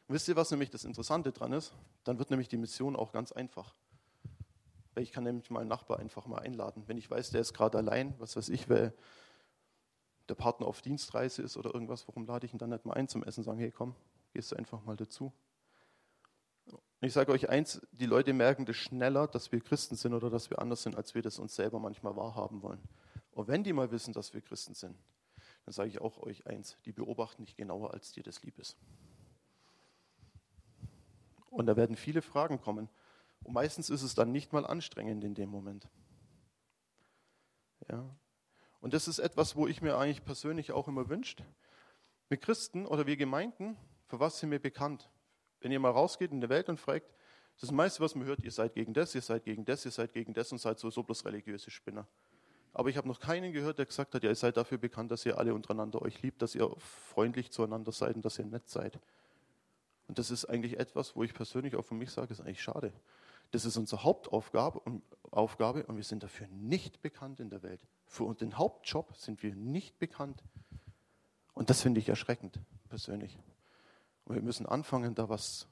Und 0.09 0.15
wisst 0.15 0.27
ihr, 0.27 0.35
was 0.35 0.49
nämlich 0.49 0.71
das 0.71 0.85
Interessante 0.85 1.31
dran 1.31 1.53
ist? 1.53 1.71
Dann 2.03 2.17
wird 2.17 2.31
nämlich 2.31 2.47
die 2.47 2.57
Mission 2.57 2.95
auch 2.95 3.11
ganz 3.11 3.31
einfach. 3.31 3.75
Ich 4.95 5.11
kann 5.11 5.23
nämlich 5.23 5.51
meinen 5.51 5.67
Nachbar 5.67 5.99
einfach 5.99 6.25
mal 6.25 6.39
einladen. 6.39 6.83
Wenn 6.87 6.97
ich 6.97 7.11
weiß, 7.11 7.29
der 7.29 7.41
ist 7.41 7.53
gerade 7.53 7.77
allein, 7.77 8.15
was 8.17 8.35
weiß 8.35 8.49
ich, 8.49 8.67
weil 8.71 8.91
der 10.27 10.33
Partner 10.33 10.65
auf 10.65 10.81
Dienstreise 10.81 11.43
ist 11.43 11.57
oder 11.57 11.75
irgendwas, 11.75 12.07
warum 12.07 12.25
lade 12.25 12.47
ich 12.47 12.53
ihn 12.53 12.57
dann 12.57 12.71
nicht 12.71 12.85
mal 12.85 12.93
ein 12.93 13.07
zum 13.07 13.23
Essen? 13.23 13.43
Sagen, 13.43 13.59
hey 13.59 13.71
komm, 13.71 13.95
gehst 14.33 14.51
du 14.51 14.55
einfach 14.55 14.83
mal 14.83 14.95
dazu. 14.95 15.31
Und 16.65 17.07
ich 17.07 17.13
sage 17.13 17.31
euch 17.31 17.47
eins, 17.47 17.79
die 17.91 18.07
Leute 18.07 18.33
merken 18.33 18.65
das 18.65 18.77
schneller, 18.77 19.27
dass 19.27 19.51
wir 19.51 19.61
Christen 19.61 19.95
sind 19.95 20.15
oder 20.15 20.31
dass 20.31 20.49
wir 20.49 20.57
anders 20.57 20.81
sind, 20.81 20.95
als 20.95 21.13
wir 21.13 21.21
das 21.21 21.37
uns 21.37 21.55
selber 21.55 21.79
manchmal 21.79 22.15
wahrhaben 22.15 22.63
wollen. 22.63 22.81
Und 23.29 23.47
wenn 23.47 23.63
die 23.63 23.73
mal 23.73 23.91
wissen, 23.91 24.11
dass 24.13 24.33
wir 24.33 24.41
Christen 24.41 24.73
sind, 24.73 24.97
dann 25.65 25.73
sage 25.73 25.89
ich 25.89 26.01
auch 26.01 26.17
euch 26.17 26.47
eins, 26.47 26.77
die 26.85 26.93
beobachten 26.93 27.43
nicht 27.43 27.57
genauer, 27.57 27.93
als 27.93 28.11
dir 28.11 28.23
das 28.23 28.41
lieb 28.41 28.57
ist. 28.57 28.75
Und 31.49 31.65
da 31.65 31.75
werden 31.75 31.95
viele 31.95 32.21
Fragen 32.21 32.61
kommen. 32.61 32.89
Und 33.43 33.53
meistens 33.53 33.89
ist 33.89 34.03
es 34.03 34.15
dann 34.15 34.31
nicht 34.31 34.53
mal 34.53 34.65
anstrengend 34.65 35.23
in 35.23 35.33
dem 35.33 35.49
Moment. 35.49 35.87
Ja. 37.89 38.09
Und 38.81 38.93
das 38.93 39.07
ist 39.07 39.19
etwas, 39.19 39.55
wo 39.55 39.67
ich 39.67 39.81
mir 39.81 39.97
eigentlich 39.97 40.23
persönlich 40.23 40.71
auch 40.71 40.87
immer 40.87 41.09
wünscht. 41.09 41.43
Wir 42.29 42.37
Christen 42.37 42.85
oder 42.85 43.07
wir 43.07 43.17
Gemeinden, 43.17 43.75
für 44.05 44.19
was 44.19 44.39
sind 44.39 44.51
wir 44.51 44.59
bekannt? 44.59 45.09
Wenn 45.61 45.71
ihr 45.71 45.79
mal 45.79 45.91
rausgeht 45.91 46.31
in 46.31 46.41
die 46.41 46.49
Welt 46.49 46.69
und 46.69 46.79
fragt, 46.79 47.13
das 47.59 47.71
meiste, 47.71 48.01
was 48.01 48.15
man 48.15 48.25
hört, 48.25 48.43
ihr 48.43 48.51
seid 48.51 48.73
gegen 48.73 48.93
das, 48.93 49.13
ihr 49.15 49.21
seid 49.21 49.43
gegen 49.43 49.65
das, 49.65 49.83
ihr 49.83 49.91
seid 49.91 50.13
gegen 50.13 50.33
das 50.33 50.51
und 50.51 50.59
seid 50.59 50.79
so, 50.79 50.89
so 50.89 51.03
bloß 51.03 51.25
religiöse 51.25 51.71
Spinner. 51.71 52.07
Aber 52.71 52.89
ich 52.89 52.97
habe 52.97 53.07
noch 53.07 53.19
keinen 53.19 53.51
gehört, 53.51 53.79
der 53.79 53.85
gesagt 53.85 54.13
hat, 54.15 54.23
ja, 54.23 54.29
ihr 54.29 54.35
seid 54.35 54.55
dafür 54.55 54.77
bekannt, 54.77 55.11
dass 55.11 55.25
ihr 55.25 55.37
alle 55.37 55.53
untereinander 55.53 56.01
euch 56.01 56.21
liebt, 56.21 56.41
dass 56.41 56.55
ihr 56.55 56.69
freundlich 56.77 57.51
zueinander 57.51 57.91
seid 57.91 58.15
und 58.15 58.23
dass 58.23 58.39
ihr 58.39 58.45
nett 58.45 58.69
seid. 58.69 58.99
Und 60.09 60.17
das 60.17 60.31
ist 60.31 60.45
eigentlich 60.45 60.79
etwas, 60.79 61.15
wo 61.15 61.21
ich 61.21 61.35
persönlich 61.35 61.75
auch 61.75 61.83
für 61.83 61.93
mich 61.93 62.09
sage, 62.09 62.33
ist 62.33 62.41
eigentlich 62.41 62.63
schade. 62.63 62.91
Das 63.51 63.63
ist 63.63 63.77
unsere 63.77 64.03
Hauptaufgabe 64.03 64.79
und, 64.79 65.03
Aufgabe, 65.29 65.85
und 65.85 65.97
wir 65.97 66.03
sind 66.03 66.23
dafür 66.23 66.47
nicht 66.47 67.03
bekannt 67.03 67.39
in 67.39 67.51
der 67.51 67.61
Welt. 67.61 67.85
Für 68.07 68.33
den 68.33 68.57
Hauptjob 68.57 69.15
sind 69.15 69.43
wir 69.43 69.53
nicht 69.53 69.99
bekannt. 69.99 70.43
Und 71.53 71.69
das 71.69 71.83
finde 71.83 71.99
ich 71.99 72.09
erschreckend, 72.09 72.59
persönlich. 72.89 73.37
Und 74.25 74.33
wir 74.33 74.41
müssen 74.41 74.65
anfangen, 74.65 75.13
da 75.13 75.29
was 75.29 75.67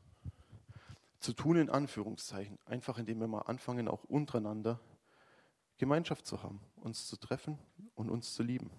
zu 1.19 1.33
tun, 1.33 1.57
in 1.57 1.71
Anführungszeichen. 1.71 2.59
Einfach 2.65 2.99
indem 2.99 3.19
wir 3.19 3.27
mal 3.27 3.41
anfangen, 3.41 3.87
auch 3.87 4.03
untereinander 4.03 4.79
Gemeinschaft 5.79 6.27
zu 6.27 6.43
haben, 6.43 6.61
uns 6.75 7.07
zu 7.07 7.17
treffen 7.17 7.57
und 7.95 8.11
uns 8.11 8.35
zu 8.35 8.43
lieben. 8.43 8.69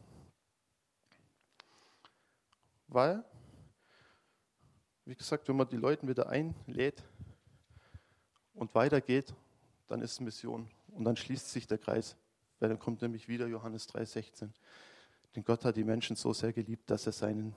Weil, 2.87 3.25
wie 5.09 5.15
gesagt, 5.15 5.49
wenn 5.49 5.57
man 5.57 5.67
die 5.67 5.79
Leute 5.79 6.07
wieder 6.07 6.29
einlädt 6.29 7.03
und 8.53 8.75
weitergeht, 8.75 9.35
dann 9.87 10.03
ist 10.03 10.21
Mission 10.21 10.69
und 10.93 11.05
dann 11.05 11.17
schließt 11.17 11.51
sich 11.51 11.67
der 11.67 11.79
Kreis, 11.79 12.15
weil 12.61 12.69
dann 12.69 12.79
kommt 12.79 13.01
nämlich 13.01 13.27
wieder 13.27 13.47
Johannes 13.47 13.89
3,16. 13.89 14.51
Denn 15.35 15.45
Gott 15.45 15.65
hat 15.65 15.77
die 15.77 15.85
Menschen 15.85 16.15
so 16.15 16.35
sehr 16.35 16.53
geliebt, 16.53 16.91
dass 16.91 17.07
er 17.07 17.13
seinen 17.13 17.55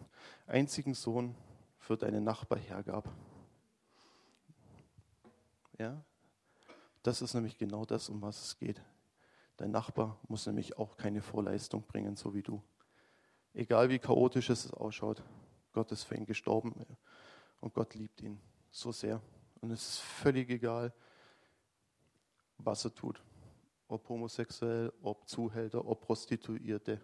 einzigen 0.47 0.93
Sohn 0.93 1.35
für 1.77 1.97
deinen 1.97 2.23
Nachbar 2.23 2.57
hergab. 2.57 3.09
Ja? 5.77 6.01
Das 7.03 7.21
ist 7.21 7.33
nämlich 7.33 7.57
genau 7.57 7.83
das, 7.83 8.07
um 8.07 8.21
was 8.21 8.41
es 8.45 8.57
geht. 8.57 8.81
Dein 9.57 9.71
Nachbar 9.71 10.17
muss 10.29 10.45
nämlich 10.45 10.77
auch 10.77 10.95
keine 10.95 11.21
Vorleistung 11.21 11.83
bringen, 11.83 12.15
so 12.15 12.33
wie 12.33 12.43
du. 12.43 12.63
Egal 13.53 13.89
wie 13.89 13.99
chaotisch 13.99 14.49
es 14.49 14.71
ausschaut, 14.71 15.21
Gott 15.73 15.91
ist 15.91 16.03
für 16.03 16.15
ihn 16.15 16.25
gestorben 16.25 16.73
und 17.61 17.73
Gott 17.73 17.93
liebt 17.93 18.21
ihn 18.21 18.39
so 18.69 18.91
sehr. 18.91 19.21
Und 19.61 19.71
es 19.71 19.81
ist 19.81 19.99
völlig 19.99 20.49
egal, 20.49 20.93
was 22.57 22.83
er 22.85 22.93
tut. 22.93 23.21
Ob 23.87 24.07
homosexuell, 24.09 24.91
ob 25.01 25.27
Zuhälter, 25.27 25.85
ob 25.85 26.01
Prostituierte. 26.01 27.01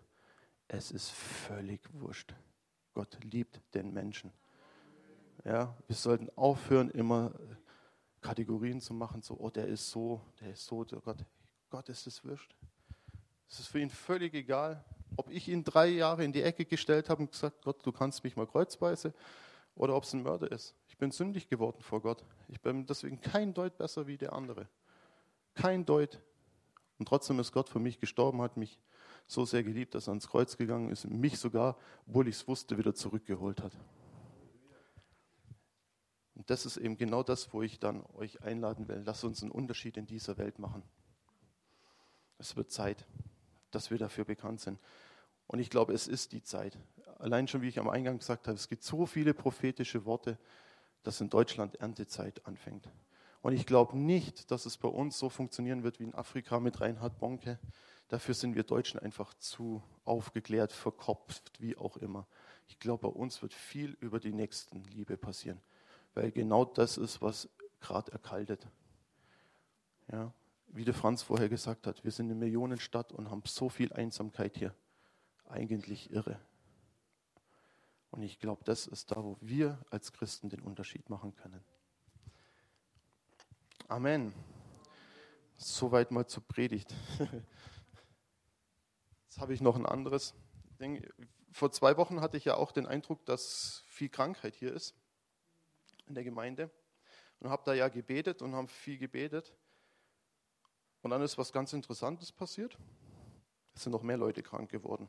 Es 0.68 0.92
ist 0.92 1.10
völlig 1.10 1.82
wurscht. 1.94 2.34
Gott 2.94 3.18
liebt 3.24 3.62
den 3.74 3.94
Menschen. 3.94 4.32
Ja, 5.46 5.78
wir 5.86 5.96
sollten 5.96 6.30
aufhören, 6.36 6.90
immer 6.90 7.34
Kategorien 8.22 8.82
zu 8.82 8.94
machen, 8.94 9.22
so, 9.22 9.36
oh, 9.40 9.50
der 9.50 9.68
ist 9.68 9.90
so, 9.90 10.22
der 10.42 10.52
ist 10.52 10.66
so, 10.66 10.84
der 10.84 11.00
Gott, 11.00 11.24
Gott 11.70 11.90
ist 11.90 12.08
es 12.08 12.26
wurscht. 12.26 12.56
Es 13.50 13.60
ist 13.60 13.68
für 13.68 13.80
ihn 13.80 13.90
völlig 13.90 14.34
egal, 14.34 14.84
ob 15.16 15.30
ich 15.30 15.48
ihn 15.48 15.64
drei 15.64 15.88
Jahre 15.88 16.26
in 16.26 16.34
die 16.34 16.42
Ecke 16.42 16.66
gestellt 16.66 17.10
habe 17.10 17.22
und 17.22 17.32
gesagt, 17.32 17.64
Gott, 17.64 17.86
du 17.86 17.92
kannst 17.92 18.24
mich 18.24 18.36
mal 18.36 18.48
kreuzweise, 18.48 19.14
oder 19.78 19.96
ob 19.96 20.04
es 20.04 20.14
ein 20.14 20.24
Mörder 20.24 20.52
ist. 20.52 20.76
Ich 20.88 20.98
bin 20.98 21.12
sündig 21.12 21.48
geworden 21.48 21.82
vor 21.82 22.02
Gott. 22.02 22.24
Ich 22.48 22.62
bin 22.62 22.86
deswegen 22.86 23.22
kein 23.22 23.54
Deut 23.54 23.78
besser 23.78 24.08
wie 24.08 24.18
der 24.18 24.34
andere. 24.34 24.68
Kein 25.54 25.86
Deut. 25.86 26.20
Und 26.98 27.08
trotzdem 27.08 27.40
ist 27.40 27.52
Gott 27.52 27.70
für 27.70 27.80
mich 27.80 28.00
gestorben, 28.00 28.42
hat 28.42 28.58
mich 28.58 28.80
so 29.28 29.46
sehr 29.46 29.64
geliebt, 29.64 29.94
dass 29.94 30.08
er 30.08 30.12
ans 30.12 30.28
Kreuz 30.28 30.58
gegangen 30.58 30.90
ist, 30.90 31.06
mich 31.06 31.38
sogar, 31.38 31.78
obwohl 32.08 32.28
ich 32.28 32.36
es 32.36 32.48
wusste, 32.48 32.78
wieder 32.78 32.96
zurückgeholt 32.96 33.62
hat. 33.62 33.78
Und 36.34 36.50
das 36.50 36.66
ist 36.66 36.78
eben 36.78 36.98
genau 36.98 37.24
das, 37.24 37.54
wo 37.54 37.62
ich 37.62 37.80
dann 37.80 38.04
euch 38.16 38.42
einladen 38.42 38.88
will. 38.88 39.04
Lasst 39.06 39.24
uns 39.24 39.42
einen 39.42 39.52
Unterschied 39.52 39.98
in 39.98 40.06
dieser 40.06 40.38
Welt 40.38 40.60
machen. 40.60 40.84
Es 42.40 42.56
wird 42.56 42.72
Zeit, 42.72 43.06
dass 43.72 43.92
wir 43.92 43.98
dafür 43.98 44.24
bekannt 44.24 44.62
sind. 44.62 44.80
Und 45.48 45.60
ich 45.60 45.70
glaube, 45.70 45.94
es 45.94 46.08
ist 46.08 46.32
die 46.32 46.44
Zeit. 46.44 46.78
Allein 47.20 47.48
schon, 47.48 47.62
wie 47.62 47.68
ich 47.68 47.80
am 47.80 47.90
Eingang 47.90 48.20
gesagt 48.20 48.48
habe, 48.48 48.56
es 48.56 48.68
gibt 48.68 48.84
so 48.84 49.06
viele 49.06 49.34
prophetische 49.34 50.06
Worte, 50.06 50.38
dass 51.04 51.22
in 51.22 51.30
Deutschland 51.30 51.76
Erntezeit 51.76 52.46
anfängt. 52.46 52.90
Und 53.42 53.54
ich 53.54 53.66
glaube 53.66 53.98
nicht, 53.98 54.52
dass 54.52 54.66
es 54.66 54.78
bei 54.78 54.88
uns 54.88 55.18
so 55.18 55.30
funktionieren 55.30 55.84
wird 55.84 56.00
wie 56.00 56.04
in 56.04 56.16
Afrika 56.16 56.60
mit 56.60 56.82
Reinhard 56.82 57.20
Bonke. 57.20 57.60
Dafür 58.08 58.34
sind 58.34 58.56
wir 58.56 58.64
Deutschen 58.64 59.00
einfach 59.00 59.34
zu 59.36 59.82
aufgeklärt, 60.06 60.72
verkopft, 60.72 61.52
wie 61.60 61.78
auch 61.78 61.98
immer. 61.98 62.28
Ich 62.68 62.80
glaube, 62.80 63.10
bei 63.10 63.14
uns 63.14 63.42
wird 63.42 63.54
viel 63.54 63.98
über 64.00 64.20
die 64.20 64.34
Nächstenliebe 64.34 65.18
passieren 65.18 65.62
weil 66.18 66.32
genau 66.32 66.66
das 66.66 66.98
ist, 66.98 67.22
was 67.22 67.48
gerade 67.80 68.12
erkaltet. 68.12 68.68
Ja, 70.12 70.34
wie 70.70 70.84
der 70.84 70.96
Franz 70.96 71.22
vorher 71.22 71.48
gesagt 71.48 71.86
hat, 71.86 72.04
wir 72.04 72.12
sind 72.12 72.26
eine 72.26 72.36
Millionenstadt 72.36 73.12
und 73.12 73.30
haben 73.30 73.44
so 73.46 73.70
viel 73.70 73.94
Einsamkeit 73.94 74.58
hier. 74.58 74.74
Eigentlich 75.48 76.12
irre. 76.12 76.40
Und 78.12 78.22
ich 78.24 78.40
glaube, 78.40 78.64
das 78.64 78.88
ist 78.88 79.12
da, 79.12 79.24
wo 79.24 79.38
wir 79.42 79.80
als 79.90 80.14
Christen 80.14 80.50
den 80.50 80.62
Unterschied 80.62 81.10
machen 81.10 81.36
können. 81.36 81.64
Amen. 83.88 84.34
Soweit 85.58 86.12
mal 86.12 86.28
zur 86.28 86.44
Predigt. 86.44 86.94
Jetzt 89.26 89.40
habe 89.40 89.54
ich 89.54 89.62
noch 89.62 89.76
ein 89.76 89.86
anderes 89.86 90.34
Ding. 90.80 91.06
Vor 91.52 91.72
zwei 91.72 91.98
Wochen 91.98 92.22
hatte 92.22 92.38
ich 92.38 92.46
ja 92.46 92.56
auch 92.56 92.72
den 92.72 92.86
Eindruck, 92.86 93.26
dass 93.26 93.84
viel 93.88 94.10
Krankheit 94.10 94.56
hier 94.56 94.74
ist 94.74 94.96
in 96.08 96.16
der 96.16 96.24
Gemeinde 96.24 96.70
und 97.40 97.50
habe 97.50 97.64
da 97.66 97.74
ja 97.74 97.88
gebetet 97.88 98.42
und 98.42 98.56
haben 98.56 98.68
viel 98.68 98.98
gebetet. 98.98 99.54
Und 101.02 101.12
dann 101.12 101.22
ist 101.22 101.38
was 101.38 101.52
ganz 101.52 101.74
Interessantes 101.74 102.32
passiert. 102.32 102.78
Es 103.76 103.84
sind 103.84 103.92
noch 103.92 104.04
mehr 104.04 104.18
Leute 104.18 104.42
krank 104.44 104.70
geworden. 104.70 105.08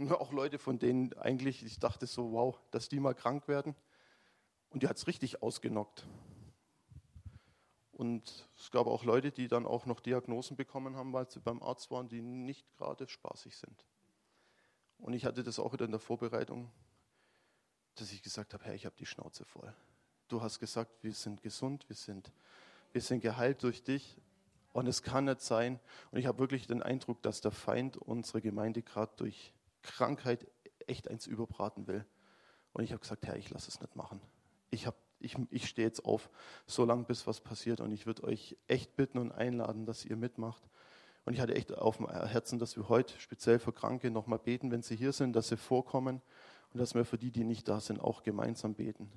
Und 0.00 0.12
auch 0.12 0.32
Leute, 0.32 0.58
von 0.58 0.78
denen 0.78 1.12
eigentlich 1.14 1.64
ich 1.64 1.78
dachte 1.78 2.06
so, 2.06 2.32
wow, 2.32 2.58
dass 2.70 2.88
die 2.88 3.00
mal 3.00 3.14
krank 3.14 3.48
werden. 3.48 3.74
Und 4.70 4.82
die 4.82 4.88
hat 4.88 4.96
es 4.96 5.06
richtig 5.06 5.42
ausgenockt. 5.42 6.06
Und 7.92 8.48
es 8.58 8.70
gab 8.70 8.86
auch 8.86 9.04
Leute, 9.04 9.30
die 9.30 9.46
dann 9.46 9.66
auch 9.66 9.86
noch 9.86 10.00
Diagnosen 10.00 10.56
bekommen 10.56 10.96
haben, 10.96 11.12
weil 11.12 11.30
sie 11.30 11.40
beim 11.40 11.62
Arzt 11.62 11.90
waren, 11.90 12.08
die 12.08 12.22
nicht 12.22 12.72
gerade 12.76 13.06
spaßig 13.08 13.56
sind. 13.56 13.86
Und 14.98 15.12
ich 15.12 15.24
hatte 15.24 15.42
das 15.42 15.58
auch 15.58 15.72
wieder 15.72 15.84
in 15.84 15.90
der 15.90 16.00
Vorbereitung 16.00 16.70
dass 18.00 18.12
ich 18.12 18.22
gesagt 18.22 18.54
habe, 18.54 18.64
Herr, 18.64 18.74
ich 18.74 18.86
habe 18.86 18.96
die 18.98 19.06
Schnauze 19.06 19.44
voll. 19.44 19.72
Du 20.28 20.40
hast 20.42 20.58
gesagt, 20.58 20.90
wir 21.02 21.12
sind 21.12 21.42
gesund, 21.42 21.88
wir 21.88 21.96
sind, 21.96 22.32
wir 22.92 23.02
sind 23.02 23.20
geheilt 23.20 23.62
durch 23.62 23.82
dich. 23.82 24.16
Und 24.72 24.86
es 24.86 25.02
kann 25.02 25.24
nicht 25.24 25.40
sein. 25.40 25.80
Und 26.10 26.18
ich 26.18 26.26
habe 26.26 26.38
wirklich 26.38 26.66
den 26.66 26.82
Eindruck, 26.82 27.20
dass 27.22 27.40
der 27.40 27.50
Feind 27.50 27.96
unsere 27.96 28.40
Gemeinde 28.40 28.82
gerade 28.82 29.12
durch 29.16 29.52
Krankheit 29.82 30.46
echt 30.86 31.08
eins 31.08 31.26
überbraten 31.26 31.86
will. 31.86 32.04
Und 32.72 32.84
ich 32.84 32.92
habe 32.92 33.00
gesagt, 33.00 33.26
Herr, 33.26 33.36
ich 33.36 33.50
lasse 33.50 33.68
es 33.68 33.80
nicht 33.80 33.96
machen. 33.96 34.20
Ich, 34.70 34.88
ich, 35.18 35.36
ich 35.50 35.66
stehe 35.66 35.86
jetzt 35.86 36.04
auf, 36.04 36.30
so 36.66 36.84
lange 36.84 37.04
bis 37.04 37.26
was 37.26 37.40
passiert. 37.40 37.80
Und 37.80 37.90
ich 37.92 38.06
würde 38.06 38.24
euch 38.24 38.56
echt 38.68 38.96
bitten 38.96 39.18
und 39.18 39.32
einladen, 39.32 39.86
dass 39.86 40.04
ihr 40.04 40.16
mitmacht. 40.16 40.62
Und 41.24 41.34
ich 41.34 41.40
hatte 41.40 41.54
echt 41.54 41.72
auf 41.72 41.98
dem 41.98 42.08
Herzen, 42.08 42.58
dass 42.58 42.76
wir 42.76 42.88
heute 42.88 43.18
speziell 43.18 43.58
für 43.58 43.72
Kranke 43.72 44.10
nochmal 44.10 44.38
beten, 44.38 44.70
wenn 44.70 44.82
sie 44.82 44.96
hier 44.96 45.12
sind, 45.12 45.34
dass 45.34 45.48
sie 45.48 45.56
vorkommen 45.56 46.22
und 46.72 46.80
dass 46.80 46.94
wir 46.94 47.04
für 47.04 47.18
die, 47.18 47.30
die 47.30 47.44
nicht 47.44 47.68
da 47.68 47.80
sind, 47.80 48.00
auch 48.00 48.22
gemeinsam 48.22 48.74
beten. 48.74 49.10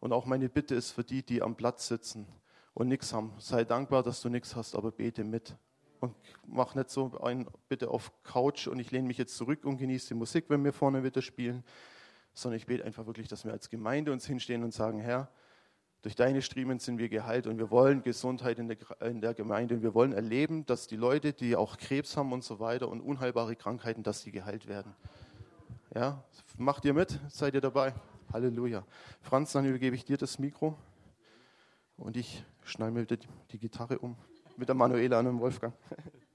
Und 0.00 0.12
auch 0.12 0.26
meine 0.26 0.48
Bitte 0.48 0.74
ist 0.74 0.92
für 0.92 1.04
die, 1.04 1.22
die 1.22 1.42
am 1.42 1.56
Platz 1.56 1.88
sitzen 1.88 2.26
und 2.74 2.88
nichts 2.88 3.12
haben. 3.12 3.32
Sei 3.38 3.64
dankbar, 3.64 4.02
dass 4.02 4.20
du 4.20 4.28
nichts 4.28 4.54
hast, 4.54 4.74
aber 4.74 4.92
bete 4.92 5.24
mit. 5.24 5.56
Und 6.00 6.14
mach 6.46 6.74
nicht 6.74 6.90
so 6.90 7.18
ein 7.20 7.46
bitte 7.68 7.90
auf 7.90 8.12
Couch 8.22 8.66
und 8.68 8.78
ich 8.78 8.90
lehne 8.90 9.06
mich 9.08 9.18
jetzt 9.18 9.36
zurück 9.36 9.64
und 9.64 9.78
genieße 9.78 10.08
die 10.08 10.14
Musik, 10.14 10.46
wenn 10.48 10.64
wir 10.64 10.72
vorne 10.72 11.02
wieder 11.02 11.22
spielen, 11.22 11.64
sondern 12.34 12.58
ich 12.58 12.66
bete 12.66 12.84
einfach 12.84 13.06
wirklich, 13.06 13.28
dass 13.28 13.44
wir 13.44 13.52
als 13.52 13.70
Gemeinde 13.70 14.12
uns 14.12 14.26
hinstehen 14.26 14.62
und 14.62 14.72
sagen, 14.72 15.00
Herr, 15.00 15.30
durch 16.02 16.14
deine 16.14 16.42
Striemen 16.42 16.78
sind 16.78 16.98
wir 16.98 17.08
geheilt 17.08 17.46
und 17.46 17.58
wir 17.58 17.70
wollen 17.70 18.02
Gesundheit 18.02 18.58
in 18.58 18.68
der, 18.68 18.76
in 19.00 19.20
der 19.20 19.34
Gemeinde 19.34 19.74
und 19.74 19.82
wir 19.82 19.94
wollen 19.94 20.12
erleben, 20.12 20.64
dass 20.66 20.86
die 20.86 20.96
Leute, 20.96 21.32
die 21.32 21.56
auch 21.56 21.78
Krebs 21.78 22.16
haben 22.16 22.32
und 22.32 22.44
so 22.44 22.60
weiter 22.60 22.88
und 22.88 23.00
unheilbare 23.00 23.56
Krankheiten, 23.56 24.02
dass 24.02 24.20
sie 24.20 24.30
geheilt 24.30 24.68
werden. 24.68 24.94
Ja, 25.94 26.22
macht 26.58 26.84
ihr 26.84 26.94
mit? 26.94 27.18
Seid 27.28 27.54
ihr 27.54 27.60
dabei? 27.60 27.94
Halleluja. 28.32 28.84
Franz, 29.22 29.52
dann 29.52 29.64
übergebe 29.64 29.96
ich 29.96 30.04
dir 30.04 30.16
das 30.16 30.38
Mikro 30.38 30.78
und 31.96 32.16
ich 32.16 32.44
schneide 32.64 32.92
mir 32.92 33.06
die 33.06 33.58
Gitarre 33.58 33.98
um 33.98 34.16
mit 34.56 34.68
der 34.68 34.74
Manuela 34.74 35.18
und 35.18 35.26
dem 35.26 35.40
Wolfgang. 35.40 35.74